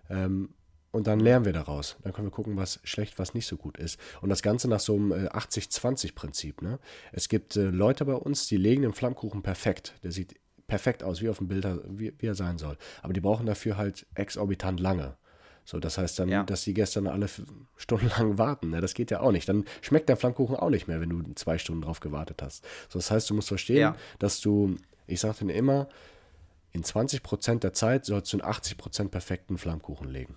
Ähm, 0.09 0.49
und 0.91 1.07
dann 1.07 1.21
lernen 1.21 1.45
wir 1.45 1.53
daraus. 1.53 1.97
Dann 2.05 2.15
können 2.15 2.29
wir 2.29 2.33
gucken, 2.33 2.57
was 2.57 2.81
schlecht, 2.85 3.19
was 3.19 3.35
nicht 3.35 3.47
so 3.47 3.59
gut 3.59 3.77
ist. 3.77 4.01
Und 4.23 4.31
das 4.31 4.41
Ganze 4.41 4.67
nach 4.67 4.81
so 4.81 4.95
einem 4.95 5.13
80-20-Prinzip. 5.13 6.63
Äh, 6.63 6.65
ne? 6.65 6.79
Es 7.13 7.29
gibt 7.29 7.55
äh, 7.57 7.69
Leute 7.69 8.07
bei 8.07 8.15
uns, 8.15 8.47
die 8.47 8.57
legen 8.57 8.81
den 8.81 8.95
Flammkuchen 8.95 9.43
perfekt. 9.43 9.93
Der 10.03 10.11
sieht 10.11 10.37
perfekt 10.67 11.03
aus, 11.03 11.21
wie 11.21 11.29
auf 11.29 11.39
dem 11.39 11.49
Bild, 11.49 11.67
wie, 11.89 12.13
wie 12.19 12.27
er 12.27 12.35
sein 12.35 12.59
soll. 12.59 12.77
Aber 13.03 13.13
die 13.13 13.21
brauchen 13.21 13.47
dafür 13.47 13.77
halt 13.77 14.07
exorbitant 14.15 14.81
lange. 14.81 15.17
So, 15.65 15.81
das 15.81 15.99
heißt 15.99 16.21
dann, 16.21 16.29
ja. 16.29 16.45
dass 16.45 16.63
die 16.63 16.75
Gäste 16.75 17.03
dann 17.03 17.13
alle 17.13 17.29
stundenlang 17.77 18.39
warten. 18.39 18.71
Ne? 18.71 18.81
Das 18.81 18.95
geht 18.95 19.11
ja 19.11 19.21
auch 19.21 19.33
nicht. 19.33 19.49
Dann 19.49 19.65
schmeckt 19.83 20.09
der 20.09 20.17
Flammkuchen 20.17 20.55
auch 20.55 20.71
nicht 20.71 20.87
mehr, 20.87 21.01
wenn 21.01 21.11
du 21.11 21.35
zwei 21.35 21.59
Stunden 21.59 21.83
drauf 21.83 21.99
gewartet 21.99 22.41
hast. 22.41 22.65
So, 22.89 23.01
das 23.01 23.11
heißt, 23.11 23.29
du 23.29 23.35
musst 23.35 23.49
verstehen, 23.49 23.81
ja. 23.81 23.97
dass 24.21 24.41
du, 24.41 24.77
ich 25.09 25.21
sage 25.21 25.45
dir 25.45 25.53
immer, 25.53 25.89
in 26.71 26.85
20% 26.85 27.59
der 27.59 27.73
Zeit 27.73 28.05
sollst 28.05 28.33
du 28.33 28.41
einen 28.41 28.53
80% 28.53 29.09
perfekten 29.09 29.59
Flammkuchen 29.59 30.09
legen. 30.09 30.37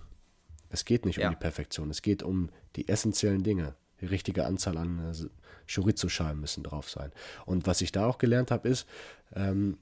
Es 0.68 0.84
geht 0.84 1.04
nicht 1.04 1.18
ja. 1.18 1.28
um 1.28 1.34
die 1.34 1.38
Perfektion, 1.38 1.90
es 1.90 2.02
geht 2.02 2.22
um 2.22 2.50
die 2.76 2.88
essentiellen 2.88 3.42
Dinge. 3.42 3.74
Die 4.00 4.06
richtige 4.06 4.46
Anzahl 4.46 4.78
an 4.78 5.12
äh, 5.12 5.72
Chorizo-Scheiben 5.72 6.40
müssen 6.40 6.64
drauf 6.64 6.88
sein. 6.88 7.12
Und 7.44 7.66
was 7.66 7.82
ich 7.82 7.92
da 7.92 8.06
auch 8.06 8.18
gelernt 8.18 8.50
habe, 8.50 8.68
ist, 8.68 8.86
ähm, 9.34 9.78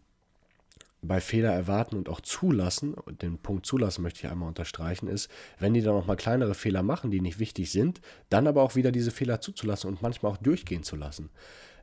bei 1.00 1.20
Fehler 1.20 1.52
erwarten 1.52 1.96
und 1.96 2.08
auch 2.08 2.20
zulassen, 2.20 2.94
und 2.94 3.22
den 3.22 3.38
Punkt 3.38 3.66
zulassen 3.66 4.02
möchte 4.02 4.20
ich 4.20 4.30
einmal 4.30 4.48
unterstreichen, 4.48 5.08
ist, 5.08 5.30
wenn 5.58 5.74
die 5.74 5.82
dann 5.82 5.94
auch 5.94 6.06
mal 6.06 6.16
kleinere 6.16 6.54
Fehler 6.54 6.82
machen, 6.82 7.10
die 7.10 7.20
nicht 7.20 7.38
wichtig 7.38 7.70
sind, 7.70 8.00
dann 8.30 8.46
aber 8.46 8.62
auch 8.62 8.74
wieder 8.74 8.90
diese 8.90 9.10
Fehler 9.10 9.40
zuzulassen 9.40 9.88
und 9.88 10.02
manchmal 10.02 10.32
auch 10.32 10.36
durchgehen 10.38 10.82
zu 10.82 10.96
lassen. 10.96 11.30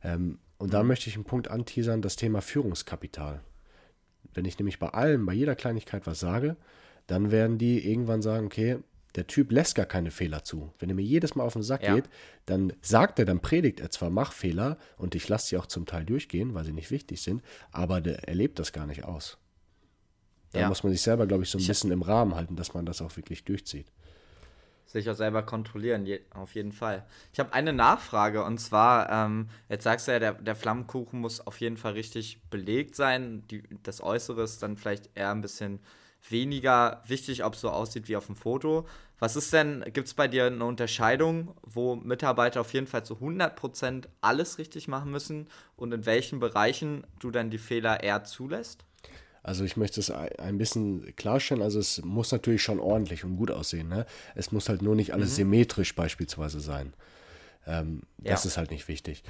Ähm, 0.04 0.40
und 0.58 0.74
da 0.74 0.84
mhm. 0.84 0.90
möchte 0.90 1.10
ich 1.10 1.16
einen 1.16 1.26
Punkt 1.26 1.50
anteasern, 1.50 2.02
das 2.02 2.16
Thema 2.16 2.42
Führungskapital. 2.42 3.42
Wenn 4.34 4.46
ich 4.46 4.60
nämlich 4.60 4.80
bei 4.80 4.90
allem, 4.90 5.26
bei 5.26 5.34
jeder 5.34 5.56
Kleinigkeit 5.56 6.08
was 6.08 6.20
sage, 6.20 6.58
dann 7.08 7.32
werden 7.32 7.58
die 7.58 7.90
irgendwann 7.90 8.22
sagen, 8.22 8.48
okay, 8.48 8.80
der 9.16 9.28
Typ 9.28 9.52
lässt 9.52 9.76
gar 9.76 9.86
keine 9.86 10.12
Fehler 10.12 10.44
zu. 10.44 10.74
Wenn 10.80 10.90
er 10.90 10.96
mir 10.96 11.04
jedes 11.04 11.36
Mal 11.36 11.44
auf 11.44 11.54
den 11.54 11.64
Sack 11.64 11.84
ja. 11.84 11.96
geht, 11.96 12.10
dann 12.46 12.74
sagt 12.82 13.20
er, 13.20 13.26
dann 13.26 13.40
predigt 13.40 13.80
er 13.80 13.90
zwar, 13.90 14.10
mach 14.10 14.34
Fehler 14.34 14.78
und 14.98 15.16
ich 15.16 15.28
lasse 15.30 15.48
sie 15.48 15.58
auch 15.58 15.66
zum 15.66 15.86
Teil 15.86 16.06
durchgehen, 16.06 16.54
weil 16.54 16.66
sie 16.66 16.74
nicht 16.74 16.92
wichtig 16.92 17.22
sind, 17.22 17.42
aber 17.72 18.02
der, 18.02 18.28
er 18.28 18.36
lebt 18.36 18.60
das 18.60 18.74
gar 18.74 18.86
nicht 18.86 19.04
aus. 19.04 19.38
Da 20.52 20.62
ja. 20.62 20.68
muss 20.70 20.84
man 20.84 20.92
sich 20.92 21.02
selber, 21.02 21.28
glaube 21.28 21.44
ich, 21.44 21.50
so 21.50 21.58
ein 21.58 21.62
ich 21.62 21.68
bisschen 21.68 21.92
im 21.92 22.02
Rahmen 22.02 22.36
halten, 22.36 22.56
dass 22.56 22.74
man 22.74 22.86
das 22.86 23.02
auch 23.02 23.16
wirklich 23.18 23.44
durchzieht. 23.44 23.88
Sich 24.86 25.10
auch 25.10 25.16
selber 25.16 25.44
kontrollieren, 25.44 26.06
je, 26.06 26.22
auf 26.34 26.54
jeden 26.54 26.72
Fall. 26.72 27.06
Ich 27.34 27.40
habe 27.40 27.52
eine 27.54 27.74
Nachfrage 27.74 28.44
und 28.44 28.60
zwar, 28.60 29.10
ähm, 29.10 29.50
jetzt 29.68 29.84
sagst 29.84 30.08
du 30.08 30.12
ja, 30.12 30.20
der, 30.20 30.34
der 30.34 30.56
Flammkuchen 30.56 31.20
muss 31.20 31.46
auf 31.46 31.60
jeden 31.60 31.76
Fall 31.76 31.94
richtig 31.94 32.40
belegt 32.50 32.96
sein. 32.96 33.46
Die, 33.48 33.64
das 33.84 34.02
Äußere 34.02 34.44
ist 34.44 34.62
dann 34.62 34.78
vielleicht 34.78 35.10
eher 35.16 35.32
ein 35.32 35.42
bisschen 35.42 35.80
weniger 36.30 37.04
wichtig, 37.08 37.44
ob 37.44 37.54
es 37.54 37.62
so 37.62 37.70
aussieht 37.70 38.08
wie 38.08 38.16
auf 38.16 38.26
dem 38.28 38.36
Foto. 38.36 38.88
Was 39.20 39.36
ist 39.36 39.54
denn, 39.54 39.84
gibt 39.94 40.08
es 40.08 40.14
bei 40.14 40.28
dir 40.28 40.46
eine 40.46 40.66
Unterscheidung, 40.66 41.56
wo 41.64 41.96
Mitarbeiter 41.96 42.62
auf 42.62 42.74
jeden 42.74 42.88
Fall 42.88 43.06
zu 43.06 43.16
100% 43.16 44.06
alles 44.22 44.58
richtig 44.58 44.88
machen 44.88 45.12
müssen 45.12 45.48
und 45.78 45.94
in 45.94 46.06
welchen 46.06 46.40
Bereichen 46.40 47.06
du 47.20 47.32
dann 47.32 47.50
die 47.50 47.58
Fehler 47.58 48.04
eher 48.04 48.24
zulässt? 48.26 48.84
Also 49.42 49.64
ich 49.64 49.78
möchte 49.78 50.00
es 50.00 50.10
ein 50.10 50.58
bisschen 50.58 51.16
klarstellen. 51.16 51.62
Also 51.62 51.80
es 51.80 52.02
muss 52.04 52.32
natürlich 52.32 52.64
schon 52.64 52.80
ordentlich 52.80 53.24
und 53.24 53.38
gut 53.38 53.52
aussehen. 53.52 53.88
Ne? 53.88 54.08
Es 54.34 54.52
muss 54.52 54.70
halt 54.70 54.82
nur 54.82 54.96
nicht 54.96 55.14
alles 55.14 55.32
mhm. 55.32 55.36
symmetrisch 55.36 55.96
beispielsweise 55.96 56.60
sein. 56.60 56.94
Ähm, 57.68 58.02
ja. 58.24 58.32
Das 58.32 58.48
ist 58.48 58.58
halt 58.58 58.72
nicht 58.72 58.88
wichtig. 58.88 59.24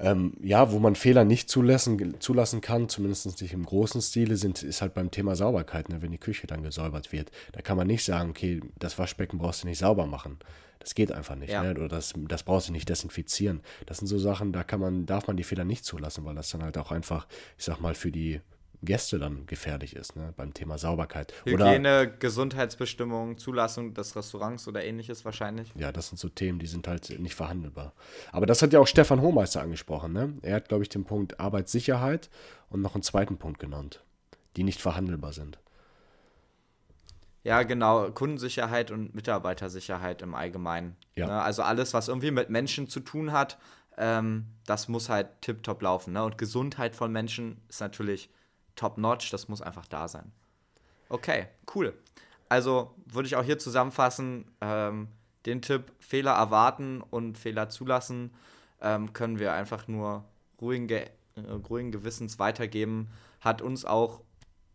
Ähm, 0.00 0.32
ja, 0.42 0.72
wo 0.72 0.78
man 0.78 0.94
Fehler 0.94 1.24
nicht 1.24 1.50
zulassen, 1.50 2.20
zulassen 2.20 2.60
kann, 2.60 2.88
zumindest 2.88 3.40
nicht 3.40 3.52
im 3.52 3.66
großen 3.66 4.00
Stile, 4.00 4.36
sind, 4.36 4.62
ist 4.62 4.80
halt 4.80 4.94
beim 4.94 5.10
Thema 5.10 5.36
Sauberkeit, 5.36 5.90
ne, 5.90 6.00
wenn 6.00 6.10
die 6.10 6.18
Küche 6.18 6.46
dann 6.46 6.62
gesäubert 6.62 7.12
wird. 7.12 7.30
Da 7.52 7.60
kann 7.60 7.76
man 7.76 7.86
nicht 7.86 8.04
sagen, 8.04 8.30
okay, 8.30 8.60
das 8.78 8.98
Waschbecken 8.98 9.38
brauchst 9.38 9.62
du 9.62 9.68
nicht 9.68 9.78
sauber 9.78 10.06
machen. 10.06 10.38
Das 10.78 10.94
geht 10.94 11.12
einfach 11.12 11.36
nicht. 11.36 11.52
Ja. 11.52 11.62
Ne? 11.62 11.72
Oder 11.72 11.88
das, 11.88 12.14
das 12.16 12.42
brauchst 12.42 12.68
du 12.68 12.72
nicht 12.72 12.88
desinfizieren. 12.88 13.60
Das 13.84 13.98
sind 13.98 14.06
so 14.06 14.18
Sachen, 14.18 14.52
da 14.52 14.64
kann 14.64 14.80
man, 14.80 15.04
darf 15.04 15.26
man 15.26 15.36
die 15.36 15.44
Fehler 15.44 15.64
nicht 15.64 15.84
zulassen, 15.84 16.24
weil 16.24 16.34
das 16.34 16.50
dann 16.50 16.62
halt 16.62 16.78
auch 16.78 16.90
einfach, 16.90 17.26
ich 17.58 17.64
sag 17.64 17.80
mal, 17.80 17.94
für 17.94 18.10
die 18.10 18.40
Gäste 18.82 19.18
dann 19.18 19.46
gefährlich 19.46 19.94
ist, 19.94 20.16
ne, 20.16 20.32
beim 20.36 20.54
Thema 20.54 20.78
Sauberkeit. 20.78 21.34
Hygiene, 21.44 21.80
oder, 21.80 22.06
Gesundheitsbestimmungen, 22.06 23.36
Zulassung 23.36 23.92
des 23.92 24.16
Restaurants 24.16 24.66
oder 24.68 24.84
ähnliches 24.84 25.24
wahrscheinlich. 25.24 25.72
Ja, 25.74 25.92
das 25.92 26.08
sind 26.08 26.18
so 26.18 26.28
Themen, 26.28 26.58
die 26.58 26.66
sind 26.66 26.88
halt 26.88 27.18
nicht 27.20 27.34
verhandelbar. 27.34 27.92
Aber 28.32 28.46
das 28.46 28.62
hat 28.62 28.72
ja 28.72 28.80
auch 28.80 28.86
Stefan 28.86 29.20
Hohmeister 29.20 29.60
angesprochen. 29.60 30.12
Ne? 30.12 30.34
Er 30.42 30.56
hat, 30.56 30.68
glaube 30.68 30.82
ich, 30.82 30.88
den 30.88 31.04
Punkt 31.04 31.38
Arbeitssicherheit 31.40 32.30
und 32.70 32.80
noch 32.80 32.94
einen 32.94 33.02
zweiten 33.02 33.36
Punkt 33.36 33.58
genannt, 33.58 34.02
die 34.56 34.64
nicht 34.64 34.80
verhandelbar 34.80 35.32
sind. 35.32 35.58
Ja, 37.42 37.62
genau. 37.62 38.10
Kundensicherheit 38.10 38.90
und 38.90 39.14
Mitarbeitersicherheit 39.14 40.22
im 40.22 40.34
Allgemeinen. 40.34 40.96
Ja. 41.16 41.26
Ne? 41.26 41.42
Also 41.42 41.62
alles, 41.62 41.94
was 41.94 42.08
irgendwie 42.08 42.30
mit 42.30 42.50
Menschen 42.50 42.88
zu 42.88 43.00
tun 43.00 43.32
hat, 43.32 43.58
ähm, 43.96 44.46
das 44.66 44.88
muss 44.88 45.08
halt 45.08 45.28
tiptop 45.40 45.82
laufen. 45.82 46.12
Ne? 46.14 46.24
Und 46.24 46.38
Gesundheit 46.38 46.94
von 46.94 47.12
Menschen 47.12 47.60
ist 47.68 47.80
natürlich 47.80 48.30
top-notch, 48.80 49.30
das 49.30 49.48
muss 49.48 49.60
einfach 49.60 49.86
da 49.86 50.08
sein. 50.08 50.32
Okay, 51.08 51.48
cool. 51.74 51.92
Also 52.48 52.94
würde 53.06 53.26
ich 53.26 53.36
auch 53.36 53.44
hier 53.44 53.58
zusammenfassen, 53.58 54.50
ähm, 54.60 55.08
den 55.46 55.62
Tipp 55.62 55.92
Fehler 56.00 56.32
erwarten 56.32 57.02
und 57.02 57.38
Fehler 57.38 57.68
zulassen 57.68 58.32
ähm, 58.80 59.12
können 59.12 59.38
wir 59.38 59.52
einfach 59.52 59.86
nur 59.86 60.24
ruhigen, 60.60 60.86
Ge 60.86 61.06
äh, 61.36 61.40
ruhigen 61.68 61.92
Gewissens 61.92 62.38
weitergeben. 62.38 63.08
Hat 63.40 63.62
uns 63.62 63.84
auch 63.84 64.20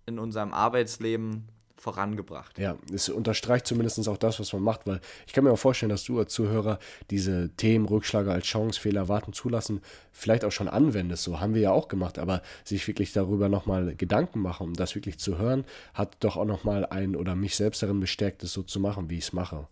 in 0.05 0.19
unserem 0.19 0.53
Arbeitsleben 0.53 1.47
vorangebracht. 1.77 2.57
Ja, 2.57 2.77
es 2.93 3.09
unterstreicht 3.09 3.67
zumindest 3.67 4.07
auch 4.07 4.17
das, 4.17 4.39
was 4.39 4.53
man 4.53 4.63
macht, 4.63 4.87
weil 4.87 5.01
ich 5.27 5.33
kann 5.33 5.43
mir 5.43 5.51
auch 5.51 5.59
vorstellen, 5.59 5.89
dass 5.89 6.03
du 6.03 6.17
als 6.19 6.33
Zuhörer 6.33 6.79
diese 7.09 7.49
Themen, 7.57 7.85
Rückschläge 7.85 8.31
als 8.31 8.45
Chance, 8.45 8.79
Fehler 8.79 9.07
warten, 9.07 9.33
zulassen, 9.33 9.81
vielleicht 10.11 10.45
auch 10.45 10.51
schon 10.51 10.67
anwendest. 10.67 11.23
So 11.23 11.39
haben 11.39 11.53
wir 11.53 11.61
ja 11.61 11.71
auch 11.71 11.87
gemacht, 11.87 12.17
aber 12.17 12.41
sich 12.63 12.87
wirklich 12.87 13.13
darüber 13.13 13.49
nochmal 13.49 13.95
Gedanken 13.95 14.41
machen, 14.41 14.67
um 14.67 14.73
das 14.73 14.95
wirklich 14.95 15.19
zu 15.19 15.37
hören, 15.37 15.65
hat 15.93 16.17
doch 16.21 16.37
auch 16.37 16.45
nochmal 16.45 16.85
ein 16.85 17.15
oder 17.15 17.35
mich 17.35 17.55
selbst 17.55 17.83
darin 17.83 17.99
bestärkt, 17.99 18.43
es 18.43 18.53
so 18.53 18.63
zu 18.63 18.79
machen, 18.79 19.09
wie 19.09 19.17
ich 19.17 19.25
es 19.25 19.33
mache. 19.33 19.67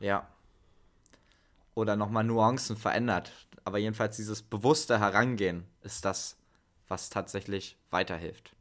Ja. 0.00 0.26
Oder 1.74 1.96
nochmal 1.96 2.24
Nuancen 2.24 2.76
verändert. 2.76 3.32
Aber 3.64 3.78
jedenfalls 3.78 4.16
dieses 4.16 4.42
bewusste 4.42 5.00
Herangehen 5.00 5.64
ist 5.82 6.04
das, 6.04 6.36
was 6.88 7.10
tatsächlich 7.10 7.76
weiterhilft. 7.90 8.54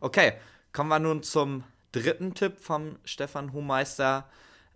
Okay, 0.00 0.34
kommen 0.72 0.88
wir 0.88 0.98
nun 0.98 1.22
zum 1.22 1.64
dritten 1.92 2.34
Tipp 2.34 2.60
vom 2.60 2.98
Stefan 3.04 3.52
Huhmeister. 3.52 4.28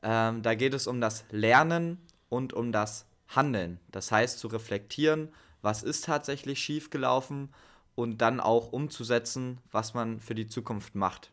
Ähm, 0.02 0.42
da 0.42 0.54
geht 0.54 0.74
es 0.74 0.86
um 0.86 1.00
das 1.00 1.24
Lernen 1.30 1.98
und 2.28 2.52
um 2.52 2.72
das 2.72 3.06
Handeln. 3.28 3.80
Das 3.90 4.12
heißt, 4.12 4.38
zu 4.38 4.48
reflektieren, 4.48 5.28
was 5.62 5.82
ist 5.82 6.04
tatsächlich 6.04 6.58
schiefgelaufen 6.58 7.52
und 7.94 8.18
dann 8.18 8.40
auch 8.40 8.72
umzusetzen, 8.72 9.58
was 9.70 9.94
man 9.94 10.20
für 10.20 10.34
die 10.34 10.46
Zukunft 10.46 10.94
macht. 10.94 11.30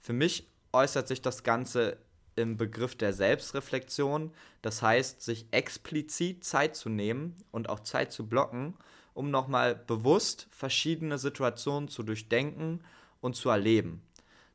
Für 0.00 0.12
mich 0.12 0.46
äußert 0.72 1.08
sich 1.08 1.20
das 1.20 1.42
Ganze 1.42 1.98
im 2.36 2.56
Begriff 2.56 2.96
der 2.96 3.12
Selbstreflexion. 3.12 4.32
Das 4.62 4.82
heißt, 4.82 5.22
sich 5.22 5.46
explizit 5.50 6.44
Zeit 6.44 6.76
zu 6.76 6.88
nehmen 6.88 7.36
und 7.50 7.68
auch 7.68 7.80
Zeit 7.80 8.12
zu 8.12 8.26
blocken, 8.26 8.74
um 9.14 9.30
nochmal 9.30 9.74
bewusst 9.74 10.46
verschiedene 10.50 11.18
Situationen 11.18 11.88
zu 11.88 12.02
durchdenken 12.02 12.82
und 13.20 13.36
zu 13.36 13.50
erleben. 13.50 14.02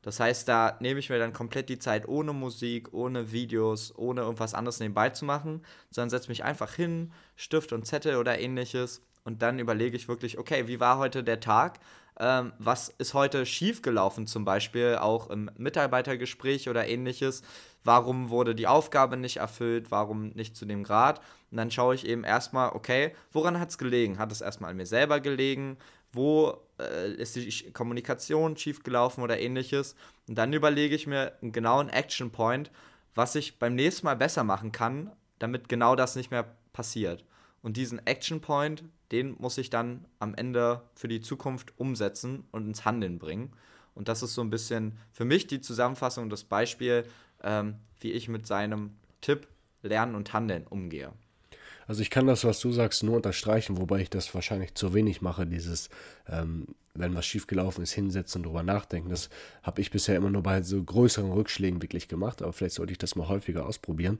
Das 0.05 0.19
heißt, 0.19 0.47
da 0.47 0.77
nehme 0.81 0.99
ich 0.99 1.09
mir 1.09 1.17
dann 1.17 1.33
komplett 1.33 1.67
die 1.67 1.79
Zeit 1.79 2.07
ohne 2.07 2.31
Musik, 2.31 2.93
ohne 2.93 3.31
Videos, 3.31 3.91
ohne 3.97 4.21
irgendwas 4.21 4.53
anderes 4.53 4.79
nebenbei 4.79 5.09
zu 5.09 5.25
machen, 5.25 5.65
sondern 5.89 6.11
setze 6.11 6.29
mich 6.29 6.43
einfach 6.43 6.71
hin, 6.75 7.11
Stift 7.35 7.73
und 7.73 7.87
Zettel 7.87 8.17
oder 8.17 8.37
ähnliches 8.37 9.01
und 9.23 9.41
dann 9.41 9.57
überlege 9.57 9.97
ich 9.97 10.07
wirklich, 10.07 10.37
okay, 10.37 10.67
wie 10.67 10.79
war 10.79 10.99
heute 10.99 11.23
der 11.23 11.39
Tag? 11.39 11.79
Ähm, 12.19 12.53
was 12.59 12.89
ist 12.99 13.15
heute 13.15 13.47
schiefgelaufen, 13.47 14.27
zum 14.27 14.45
Beispiel 14.45 14.97
auch 15.01 15.31
im 15.31 15.49
Mitarbeitergespräch 15.57 16.69
oder 16.69 16.87
ähnliches? 16.87 17.41
Warum 17.83 18.29
wurde 18.29 18.53
die 18.53 18.67
Aufgabe 18.67 19.17
nicht 19.17 19.37
erfüllt? 19.37 19.89
Warum 19.89 20.29
nicht 20.29 20.55
zu 20.55 20.67
dem 20.67 20.83
Grad? 20.83 21.19
Und 21.49 21.57
dann 21.57 21.71
schaue 21.71 21.95
ich 21.95 22.05
eben 22.05 22.23
erstmal, 22.23 22.69
okay, 22.73 23.15
woran 23.31 23.59
hat 23.59 23.69
es 23.69 23.79
gelegen? 23.79 24.19
Hat 24.19 24.31
es 24.31 24.41
erstmal 24.41 24.69
an 24.69 24.77
mir 24.77 24.85
selber 24.85 25.19
gelegen? 25.19 25.77
wo 26.15 26.57
äh, 26.79 27.11
ist 27.13 27.35
die 27.35 27.71
Kommunikation 27.71 28.57
schiefgelaufen 28.57 29.23
oder 29.23 29.39
ähnliches. 29.39 29.95
Und 30.27 30.35
dann 30.37 30.53
überlege 30.53 30.95
ich 30.95 31.07
mir 31.07 31.33
einen 31.41 31.51
genauen 31.51 31.89
Action 31.89 32.31
Point, 32.31 32.71
was 33.13 33.35
ich 33.35 33.59
beim 33.59 33.75
nächsten 33.75 34.05
Mal 34.05 34.15
besser 34.15 34.43
machen 34.43 34.71
kann, 34.71 35.11
damit 35.39 35.69
genau 35.69 35.95
das 35.95 36.15
nicht 36.15 36.31
mehr 36.31 36.55
passiert. 36.73 37.25
Und 37.61 37.77
diesen 37.77 38.05
Action 38.05 38.41
Point, 38.41 38.83
den 39.11 39.35
muss 39.39 39.57
ich 39.57 39.69
dann 39.69 40.05
am 40.19 40.35
Ende 40.35 40.81
für 40.95 41.07
die 41.07 41.21
Zukunft 41.21 41.73
umsetzen 41.79 42.45
und 42.51 42.67
ins 42.67 42.85
Handeln 42.85 43.17
bringen. 43.17 43.53
Und 43.93 44.07
das 44.07 44.21
ist 44.21 44.33
so 44.33 44.41
ein 44.41 44.49
bisschen 44.49 44.97
für 45.11 45.25
mich 45.25 45.47
die 45.47 45.61
Zusammenfassung, 45.61 46.29
das 46.29 46.43
Beispiel, 46.43 47.05
ähm, 47.43 47.75
wie 47.99 48.11
ich 48.11 48.27
mit 48.27 48.45
seinem 48.45 48.97
Tipp 49.21 49.47
Lernen 49.81 50.15
und 50.15 50.33
Handeln 50.33 50.67
umgehe. 50.67 51.13
Also 51.87 52.01
ich 52.01 52.09
kann 52.09 52.27
das, 52.27 52.43
was 52.43 52.59
du 52.59 52.71
sagst, 52.71 53.03
nur 53.03 53.15
unterstreichen, 53.15 53.77
wobei 53.77 53.99
ich 53.99 54.09
das 54.09 54.33
wahrscheinlich 54.33 54.73
zu 54.73 54.93
wenig 54.93 55.21
mache, 55.21 55.45
dieses, 55.45 55.89
ähm, 56.27 56.67
wenn 56.93 57.13
was 57.13 57.25
schiefgelaufen 57.25 57.83
ist, 57.83 57.91
hinsetzen 57.91 58.39
und 58.39 58.47
drüber 58.47 58.63
nachdenken. 58.63 59.09
Das 59.09 59.29
habe 59.61 59.81
ich 59.81 59.91
bisher 59.91 60.15
immer 60.15 60.31
nur 60.31 60.43
bei 60.43 60.61
so 60.63 60.81
größeren 60.81 61.31
Rückschlägen 61.31 61.81
wirklich 61.81 62.07
gemacht, 62.07 62.41
aber 62.41 62.53
vielleicht 62.53 62.75
sollte 62.75 62.91
ich 62.91 62.97
das 62.97 63.15
mal 63.15 63.27
häufiger 63.27 63.65
ausprobieren. 63.65 64.19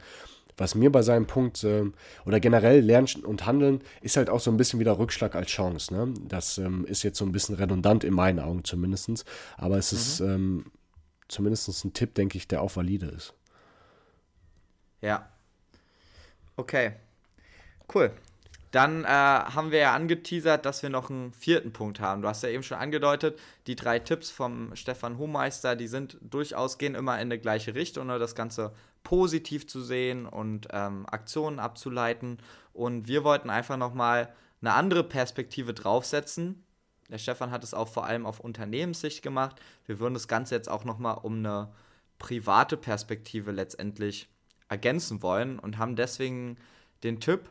Was 0.58 0.74
mir 0.74 0.92
bei 0.92 1.02
seinem 1.02 1.28
Punkt 1.28 1.64
äh, 1.64 1.84
oder 2.26 2.40
generell 2.40 2.80
Lernen 2.80 3.26
und 3.26 3.46
Handeln 3.46 3.82
ist 4.02 4.16
halt 4.16 4.30
auch 4.30 4.40
so 4.40 4.52
ein 4.52 4.58
bisschen 4.58 4.80
wieder 4.80 4.98
Rückschlag 4.98 5.36
als 5.36 5.48
Chance. 5.48 5.94
Ne? 5.94 6.14
Das 6.28 6.58
ähm, 6.58 6.86
ist 6.86 7.04
jetzt 7.04 7.18
so 7.18 7.26
ein 7.26 7.34
bisschen 7.34 7.56
redundant 7.56 8.04
in 8.04 8.14
meinen 8.14 8.40
Augen 8.40 8.64
zumindest, 8.64 9.26
aber 9.58 9.78
es 9.78 9.92
mhm. 9.92 9.98
ist 9.98 10.20
ähm, 10.22 10.66
zumindest 11.28 11.84
ein 11.84 11.94
Tipp, 11.94 12.14
denke 12.16 12.38
ich, 12.38 12.48
der 12.48 12.62
auch 12.62 12.76
valide 12.76 13.08
ist. 13.08 13.34
Ja. 15.02 15.30
Okay. 16.56 16.94
Cool. 17.94 18.12
Dann 18.72 19.06
äh, 19.06 19.08
haben 19.08 19.72
wir 19.72 19.80
ja 19.80 19.94
angeteasert, 19.96 20.66
dass 20.66 20.84
wir 20.84 20.90
noch 20.90 21.10
einen 21.10 21.32
vierten 21.32 21.72
Punkt 21.72 22.02
haben. 22.02 22.22
Du 22.22 22.28
hast 22.28 22.44
ja 22.44 22.50
eben 22.50 22.64
schon 22.64 22.78
angedeutet, 22.78 23.40
die 23.68 23.78
drei 23.78 24.00
Tipps 24.00 24.32
vom 24.32 24.76
Stefan 24.76 25.18
Hohmeister, 25.18 25.78
die 25.78 25.88
sind 25.88 26.18
durchaus, 26.20 26.78
gehen 26.78 26.94
immer 26.94 27.16
in 27.16 27.28
eine 27.28 27.40
gleiche 27.40 27.74
Richtung, 27.74 28.08
ne? 28.08 28.20
das 28.20 28.36
Ganze 28.36 28.74
positiv 29.04 29.66
zu 29.68 29.82
sehen 29.82 30.26
und 30.26 30.68
ähm, 30.72 31.06
Aktionen 31.10 31.60
abzuleiten. 31.60 32.40
Und 32.74 33.08
wir 33.08 33.24
wollten 33.24 33.50
einfach 33.50 33.78
nochmal 33.78 34.34
eine 34.60 34.74
andere 34.74 35.06
Perspektive 35.06 35.74
draufsetzen. 35.74 36.66
Der 37.10 37.20
Stefan 37.20 37.52
hat 37.52 37.64
es 37.64 37.74
auch 37.74 37.88
vor 37.88 38.06
allem 38.06 38.26
auf 38.26 38.42
Unternehmenssicht 38.42 39.22
gemacht. 39.22 39.56
Wir 39.86 40.00
würden 40.00 40.16
das 40.16 40.28
Ganze 40.28 40.56
jetzt 40.56 40.70
auch 40.70 40.84
nochmal 40.84 41.20
um 41.22 41.38
eine 41.38 41.72
private 42.20 42.76
Perspektive 42.76 43.52
letztendlich 43.52 44.28
ergänzen 44.68 45.22
wollen 45.22 45.60
und 45.60 45.78
haben 45.78 45.96
deswegen 45.96 46.58
den 47.04 47.20
Tipp, 47.20 47.50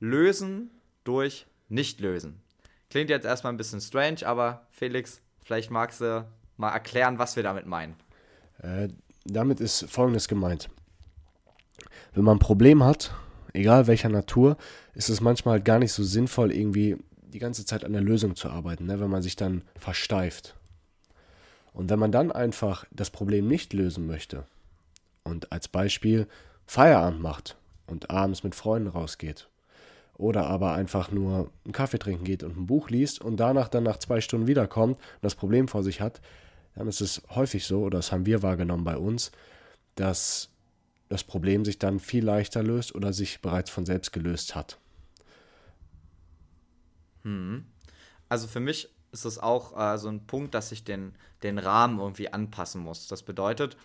lösen 0.00 0.70
durch 1.04 1.46
nicht 1.68 2.00
lösen. 2.00 2.40
Klingt 2.90 3.10
jetzt 3.10 3.24
erstmal 3.26 3.52
ein 3.52 3.56
bisschen 3.56 3.80
strange, 3.80 4.26
aber 4.26 4.66
Felix, 4.70 5.20
vielleicht 5.44 5.70
magst 5.70 6.00
du 6.00 6.26
mal 6.56 6.70
erklären, 6.70 7.18
was 7.18 7.36
wir 7.36 7.42
damit 7.42 7.66
meinen. 7.66 7.96
Äh, 8.62 8.88
damit 9.24 9.60
ist 9.60 9.90
Folgendes 9.90 10.28
gemeint. 10.28 10.68
Wenn 12.14 12.24
man 12.24 12.36
ein 12.36 12.40
Problem 12.40 12.84
hat, 12.84 13.12
egal 13.52 13.86
welcher 13.86 14.08
Natur, 14.08 14.56
ist 14.94 15.08
es 15.08 15.20
manchmal 15.20 15.54
halt 15.54 15.64
gar 15.64 15.78
nicht 15.78 15.92
so 15.92 16.04
sinnvoll, 16.04 16.52
irgendwie 16.52 16.96
die 17.22 17.38
ganze 17.38 17.66
Zeit 17.66 17.84
an 17.84 17.92
der 17.92 18.02
Lösung 18.02 18.36
zu 18.36 18.48
arbeiten, 18.48 18.86
ne, 18.86 19.00
wenn 19.00 19.10
man 19.10 19.22
sich 19.22 19.36
dann 19.36 19.62
versteift. 19.78 20.54
Und 21.72 21.90
wenn 21.90 21.98
man 21.98 22.12
dann 22.12 22.32
einfach 22.32 22.86
das 22.90 23.10
Problem 23.10 23.48
nicht 23.48 23.74
lösen 23.74 24.06
möchte 24.06 24.46
und 25.24 25.52
als 25.52 25.68
Beispiel 25.68 26.26
Feierabend 26.66 27.20
macht 27.20 27.56
und 27.86 28.10
abends 28.10 28.42
mit 28.42 28.54
Freunden 28.54 28.88
rausgeht 28.88 29.48
oder 30.18 30.46
aber 30.46 30.72
einfach 30.72 31.10
nur 31.10 31.50
einen 31.64 31.72
Kaffee 31.72 31.98
trinken 31.98 32.24
geht 32.24 32.42
und 32.42 32.56
ein 32.56 32.66
Buch 32.66 32.90
liest 32.90 33.20
und 33.20 33.36
danach 33.36 33.68
dann 33.68 33.84
nach 33.84 33.98
zwei 33.98 34.20
Stunden 34.20 34.46
wiederkommt 34.46 34.96
und 34.96 35.22
das 35.22 35.34
Problem 35.34 35.68
vor 35.68 35.82
sich 35.82 36.00
hat, 36.00 36.20
dann 36.74 36.88
ist 36.88 37.00
es 37.00 37.22
häufig 37.30 37.66
so, 37.66 37.82
oder 37.82 37.98
das 37.98 38.12
haben 38.12 38.26
wir 38.26 38.42
wahrgenommen 38.42 38.84
bei 38.84 38.96
uns, 38.96 39.32
dass 39.94 40.50
das 41.08 41.24
Problem 41.24 41.64
sich 41.64 41.78
dann 41.78 42.00
viel 42.00 42.24
leichter 42.24 42.62
löst 42.62 42.94
oder 42.94 43.12
sich 43.12 43.40
bereits 43.40 43.70
von 43.70 43.86
selbst 43.86 44.12
gelöst 44.12 44.54
hat. 44.54 44.78
Hm. 47.22 47.66
Also 48.28 48.48
für 48.48 48.60
mich 48.60 48.88
ist 49.12 49.24
es 49.24 49.38
auch 49.38 49.78
äh, 49.78 49.98
so 49.98 50.08
ein 50.08 50.26
Punkt, 50.26 50.54
dass 50.54 50.72
ich 50.72 50.84
den, 50.84 51.14
den 51.42 51.58
Rahmen 51.58 51.98
irgendwie 51.98 52.32
anpassen 52.32 52.82
muss. 52.82 53.06
Das 53.06 53.22
bedeutet, 53.22 53.76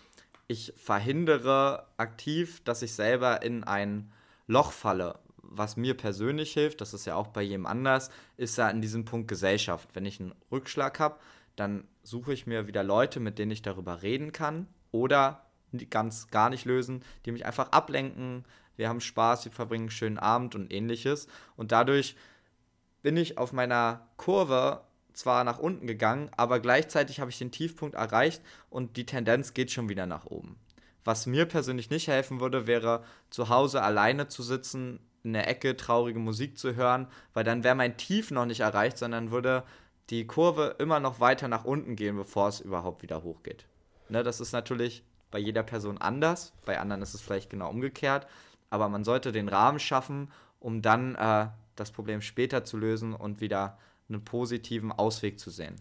ich 0.48 0.72
verhindere 0.76 1.86
aktiv, 1.96 2.62
dass 2.64 2.82
ich 2.82 2.92
selber 2.92 3.42
in 3.42 3.64
ein 3.64 4.12
Loch 4.46 4.72
falle, 4.72 5.18
was 5.56 5.76
mir 5.76 5.96
persönlich 5.96 6.52
hilft, 6.52 6.80
das 6.80 6.94
ist 6.94 7.06
ja 7.06 7.14
auch 7.14 7.28
bei 7.28 7.42
jedem 7.42 7.66
anders, 7.66 8.10
ist 8.36 8.58
ja 8.58 8.68
in 8.70 8.80
diesem 8.80 9.04
Punkt 9.04 9.28
Gesellschaft. 9.28 9.90
Wenn 9.94 10.06
ich 10.06 10.20
einen 10.20 10.34
Rückschlag 10.50 10.98
habe, 10.98 11.18
dann 11.56 11.84
suche 12.02 12.32
ich 12.32 12.46
mir 12.46 12.66
wieder 12.66 12.82
Leute, 12.82 13.20
mit 13.20 13.38
denen 13.38 13.50
ich 13.50 13.62
darüber 13.62 14.02
reden 14.02 14.32
kann 14.32 14.66
oder 14.90 15.46
ganz 15.90 16.28
gar 16.28 16.50
nicht 16.50 16.64
lösen, 16.64 17.04
die 17.24 17.32
mich 17.32 17.46
einfach 17.46 17.70
ablenken. 17.72 18.44
Wir 18.76 18.88
haben 18.88 19.00
Spaß, 19.00 19.44
wir 19.44 19.52
verbringen 19.52 19.84
einen 19.84 19.90
schönen 19.90 20.18
Abend 20.18 20.54
und 20.54 20.72
ähnliches. 20.72 21.28
Und 21.56 21.72
dadurch 21.72 22.16
bin 23.02 23.16
ich 23.16 23.38
auf 23.38 23.52
meiner 23.52 24.08
Kurve 24.16 24.82
zwar 25.12 25.44
nach 25.44 25.58
unten 25.58 25.86
gegangen, 25.86 26.30
aber 26.36 26.60
gleichzeitig 26.60 27.20
habe 27.20 27.30
ich 27.30 27.38
den 27.38 27.50
Tiefpunkt 27.50 27.94
erreicht 27.94 28.42
und 28.70 28.96
die 28.96 29.06
Tendenz 29.06 29.52
geht 29.52 29.70
schon 29.70 29.88
wieder 29.88 30.06
nach 30.06 30.24
oben. 30.26 30.58
Was 31.04 31.26
mir 31.26 31.46
persönlich 31.46 31.90
nicht 31.90 32.08
helfen 32.08 32.40
würde, 32.40 32.66
wäre 32.66 33.02
zu 33.28 33.48
Hause 33.48 33.82
alleine 33.82 34.28
zu 34.28 34.42
sitzen, 34.42 35.00
in 35.24 35.32
der 35.32 35.48
Ecke 35.48 35.76
traurige 35.76 36.18
Musik 36.18 36.58
zu 36.58 36.74
hören, 36.74 37.06
weil 37.32 37.44
dann 37.44 37.64
wäre 37.64 37.74
mein 37.74 37.96
Tief 37.96 38.30
noch 38.30 38.46
nicht 38.46 38.60
erreicht, 38.60 38.98
sondern 38.98 39.30
würde 39.30 39.62
die 40.10 40.26
Kurve 40.26 40.76
immer 40.78 41.00
noch 41.00 41.20
weiter 41.20 41.48
nach 41.48 41.64
unten 41.64 41.96
gehen, 41.96 42.16
bevor 42.16 42.48
es 42.48 42.60
überhaupt 42.60 43.02
wieder 43.02 43.22
hochgeht. 43.22 43.66
Ne, 44.08 44.22
das 44.22 44.40
ist 44.40 44.52
natürlich 44.52 45.04
bei 45.30 45.38
jeder 45.38 45.62
Person 45.62 45.98
anders, 45.98 46.52
bei 46.66 46.78
anderen 46.78 47.02
ist 47.02 47.14
es 47.14 47.20
vielleicht 47.20 47.50
genau 47.50 47.70
umgekehrt, 47.70 48.26
aber 48.68 48.88
man 48.88 49.04
sollte 49.04 49.32
den 49.32 49.48
Rahmen 49.48 49.78
schaffen, 49.78 50.30
um 50.60 50.82
dann 50.82 51.14
äh, 51.14 51.46
das 51.76 51.92
Problem 51.92 52.20
später 52.20 52.64
zu 52.64 52.76
lösen 52.76 53.14
und 53.14 53.40
wieder 53.40 53.78
einen 54.08 54.24
positiven 54.24 54.92
Ausweg 54.92 55.38
zu 55.38 55.50
sehen. 55.50 55.76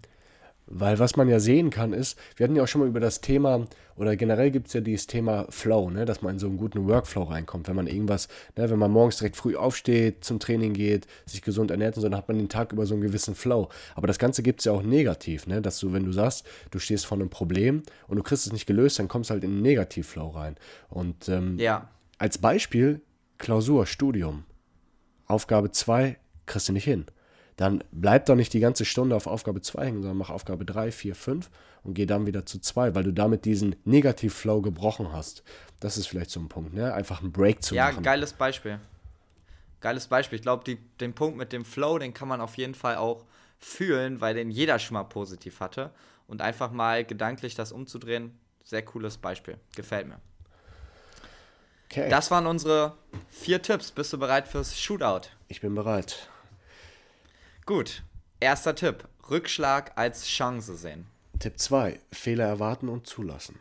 Weil 0.68 1.00
was 1.00 1.16
man 1.18 1.28
ja 1.28 1.40
sehen 1.40 1.70
kann 1.70 1.92
ist, 1.92 2.18
wir 2.38 2.46
hatten 2.46 2.56
ja 2.56 2.64
auch 2.64 2.68
schon 2.68 2.82
mal 2.82 2.88
über 2.88 3.00
das 3.00 3.20
Thema, 3.20 3.66
oder 3.96 4.16
generell 4.16 4.52
gibt 4.52 4.68
es 4.68 4.74
ja 4.74 4.82
dieses 4.82 5.06
Thema 5.06 5.46
Flow, 5.50 5.90
ne, 5.90 6.06
dass 6.06 6.22
man 6.22 6.36
in 6.36 6.40
so 6.40 6.48
einen 6.48 6.58
guten 6.58 6.88
Workflow 6.88 7.24
reinkommt. 7.24 7.68
Wenn 7.68 7.76
man 7.76 7.88
irgendwas, 7.88 8.30
ne, 8.56 8.70
wenn 8.70 8.80
man 8.80 8.90
morgens 8.90 9.18
direkt 9.18 9.36
früh 9.36 9.56
aufsteht, 9.56 10.24
zum 10.24 10.40
Training 10.40 10.74
geht, 10.74 11.08
sich 11.26 11.42
gesund 11.42 11.72
ernährt 11.72 11.98
und 11.98 12.02
so, 12.02 12.10
dann 12.10 12.18
hat 12.18 12.28
man 12.28 12.38
den 12.38 12.50
Tag 12.50 12.72
über 12.72 12.86
so 12.86 12.94
einen 12.94 13.04
gewissen 13.04 13.36
Flow. 13.36 13.70
Aber 13.96 14.08
das 14.08 14.18
Ganze 14.18 14.44
gibt 14.44 14.62
es 14.62 14.66
ja 14.66 14.72
auch 14.72 14.82
negativ, 14.82 15.46
ne, 15.46 15.62
dass 15.62 15.80
du, 15.80 15.94
wenn 15.94 16.06
du 16.06 16.12
sagst, 16.12 16.46
du 16.72 16.80
stehst 16.80 17.06
vor 17.06 17.18
einem 17.18 17.30
Problem 17.30 17.84
und 18.08 18.18
du 18.18 18.24
kriegst 18.24 18.48
es 18.48 18.54
nicht 18.54 18.66
gelöst, 18.66 18.98
dann 18.98 19.08
kommst 19.08 19.30
du 19.30 19.34
halt 19.34 19.44
in 19.44 19.52
einen 19.52 19.62
Negativflow 19.62 20.30
rein. 20.30 20.56
Und 20.90 21.28
ähm, 21.28 21.60
ja. 21.60 21.90
als 22.18 22.38
Beispiel, 22.38 23.02
Klausur, 23.38 23.86
Studium, 23.86 24.46
Aufgabe 25.28 25.72
2 25.72 26.18
kriegst 26.46 26.70
du 26.70 26.74
nicht 26.74 26.86
hin 26.86 27.06
dann 27.62 27.84
bleib 27.92 28.26
doch 28.26 28.36
nicht 28.36 28.54
die 28.54 28.60
ganze 28.60 28.86
Stunde 28.86 29.16
auf 29.16 29.28
Aufgabe 29.28 29.62
2 29.62 29.86
hängen, 29.86 30.02
sondern 30.02 30.18
mach 30.18 30.32
Aufgabe 30.32 30.66
3, 30.66 30.92
4, 30.92 31.14
5 31.14 31.50
und 31.84 31.94
geh 31.94 32.08
dann 32.08 32.26
wieder 32.26 32.44
zu 32.46 32.60
2, 32.60 32.96
weil 32.96 33.04
du 33.04 33.14
damit 33.14 33.46
diesen 33.46 33.76
Negativ-Flow 33.86 34.62
gebrochen 34.62 35.12
hast. 35.12 35.44
Das 35.80 35.98
ist 35.98 36.08
vielleicht 36.08 36.32
so 36.32 36.40
ein 36.40 36.50
Punkt, 36.50 36.74
ne? 36.74 36.92
Einfach 36.94 37.22
einen 37.22 37.32
Break 37.32 37.62
zu 37.62 37.76
ja, 37.76 37.86
machen. 37.86 37.98
Ja, 37.98 38.02
geiles 38.02 38.34
Beispiel. 38.34 38.80
Geiles 39.80 40.08
Beispiel. 40.08 40.38
Ich 40.38 40.42
glaube, 40.42 40.76
den 41.00 41.14
Punkt 41.14 41.38
mit 41.38 41.54
dem 41.54 41.64
Flow, 41.64 42.00
den 42.00 42.16
kann 42.16 42.28
man 42.28 42.42
auf 42.42 42.58
jeden 42.58 42.74
Fall 42.74 42.96
auch 42.96 43.26
fühlen, 43.60 44.22
weil 44.22 44.34
den 44.34 44.50
jeder 44.50 44.80
schon 44.80 44.96
mal 44.96 45.04
positiv 45.04 45.60
hatte. 45.60 45.92
Und 46.28 46.42
einfach 46.42 46.72
mal 46.72 47.06
gedanklich 47.06 47.54
das 47.54 47.72
umzudrehen, 47.72 48.38
sehr 48.64 48.84
cooles 48.84 49.18
Beispiel. 49.18 49.58
Gefällt 49.76 50.08
mir. 50.08 50.20
Okay. 51.92 52.10
Das 52.10 52.32
waren 52.32 52.48
unsere 52.48 52.98
vier 53.30 53.62
Tipps. 53.62 53.92
Bist 53.92 54.14
du 54.14 54.18
bereit 54.18 54.48
fürs 54.48 54.80
Shootout? 54.80 55.28
Ich 55.48 55.62
bin 55.62 55.76
bereit. 55.76 56.30
Gut. 57.66 58.04
Erster 58.40 58.76
Tipp: 58.76 59.08
Rückschlag 59.30 59.92
als 59.96 60.26
Chance 60.26 60.76
sehen. 60.76 61.06
Tipp 61.40 61.60
2: 61.60 62.00
Fehler 62.12 62.46
erwarten 62.46 62.90
und 62.90 63.06
zulassen. 63.06 63.60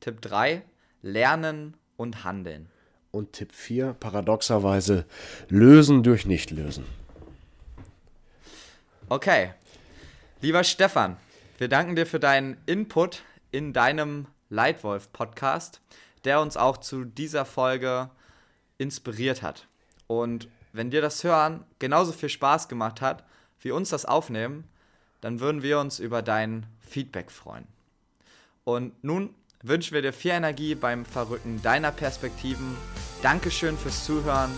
Tipp 0.00 0.20
3: 0.20 0.62
Lernen 1.00 1.76
und 1.96 2.24
handeln. 2.24 2.68
Und 3.10 3.32
Tipp 3.32 3.52
4: 3.52 3.94
Paradoxerweise 3.94 5.06
lösen 5.48 6.02
durch 6.02 6.26
Nichtlösen. 6.26 6.84
Okay. 9.08 9.52
Lieber 10.40 10.64
Stefan, 10.64 11.16
wir 11.58 11.68
danken 11.68 11.94
dir 11.94 12.06
für 12.06 12.18
deinen 12.18 12.56
Input 12.66 13.22
in 13.52 13.72
deinem 13.72 14.26
Leitwolf-Podcast, 14.48 15.80
der 16.24 16.40
uns 16.40 16.56
auch 16.56 16.78
zu 16.78 17.04
dieser 17.04 17.44
Folge 17.44 18.10
inspiriert 18.78 19.42
hat. 19.42 19.68
Und 20.08 20.48
wenn 20.72 20.90
dir 20.90 21.00
das 21.00 21.22
Hören 21.24 21.64
genauso 21.78 22.12
viel 22.12 22.28
Spaß 22.28 22.68
gemacht 22.68 23.00
hat, 23.00 23.24
wie 23.60 23.70
uns 23.70 23.90
das 23.90 24.04
Aufnehmen, 24.04 24.64
dann 25.20 25.40
würden 25.40 25.62
wir 25.62 25.78
uns 25.78 25.98
über 25.98 26.22
dein 26.22 26.66
Feedback 26.80 27.30
freuen. 27.30 27.66
Und 28.64 28.92
nun 29.02 29.34
wünschen 29.62 29.94
wir 29.94 30.02
dir 30.02 30.12
viel 30.12 30.32
Energie 30.32 30.74
beim 30.74 31.04
Verrücken 31.04 31.62
deiner 31.62 31.92
Perspektiven. 31.92 32.76
Dankeschön 33.22 33.78
fürs 33.78 34.04
Zuhören 34.04 34.50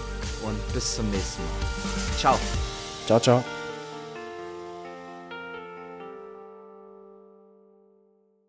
und 0.45 0.73
bis 0.73 0.97
zum 0.97 1.11
nächsten 1.11 1.43
Mal. 1.43 2.19
Ciao. 2.19 2.39
Ciao, 3.07 3.21
ciao. 3.21 3.64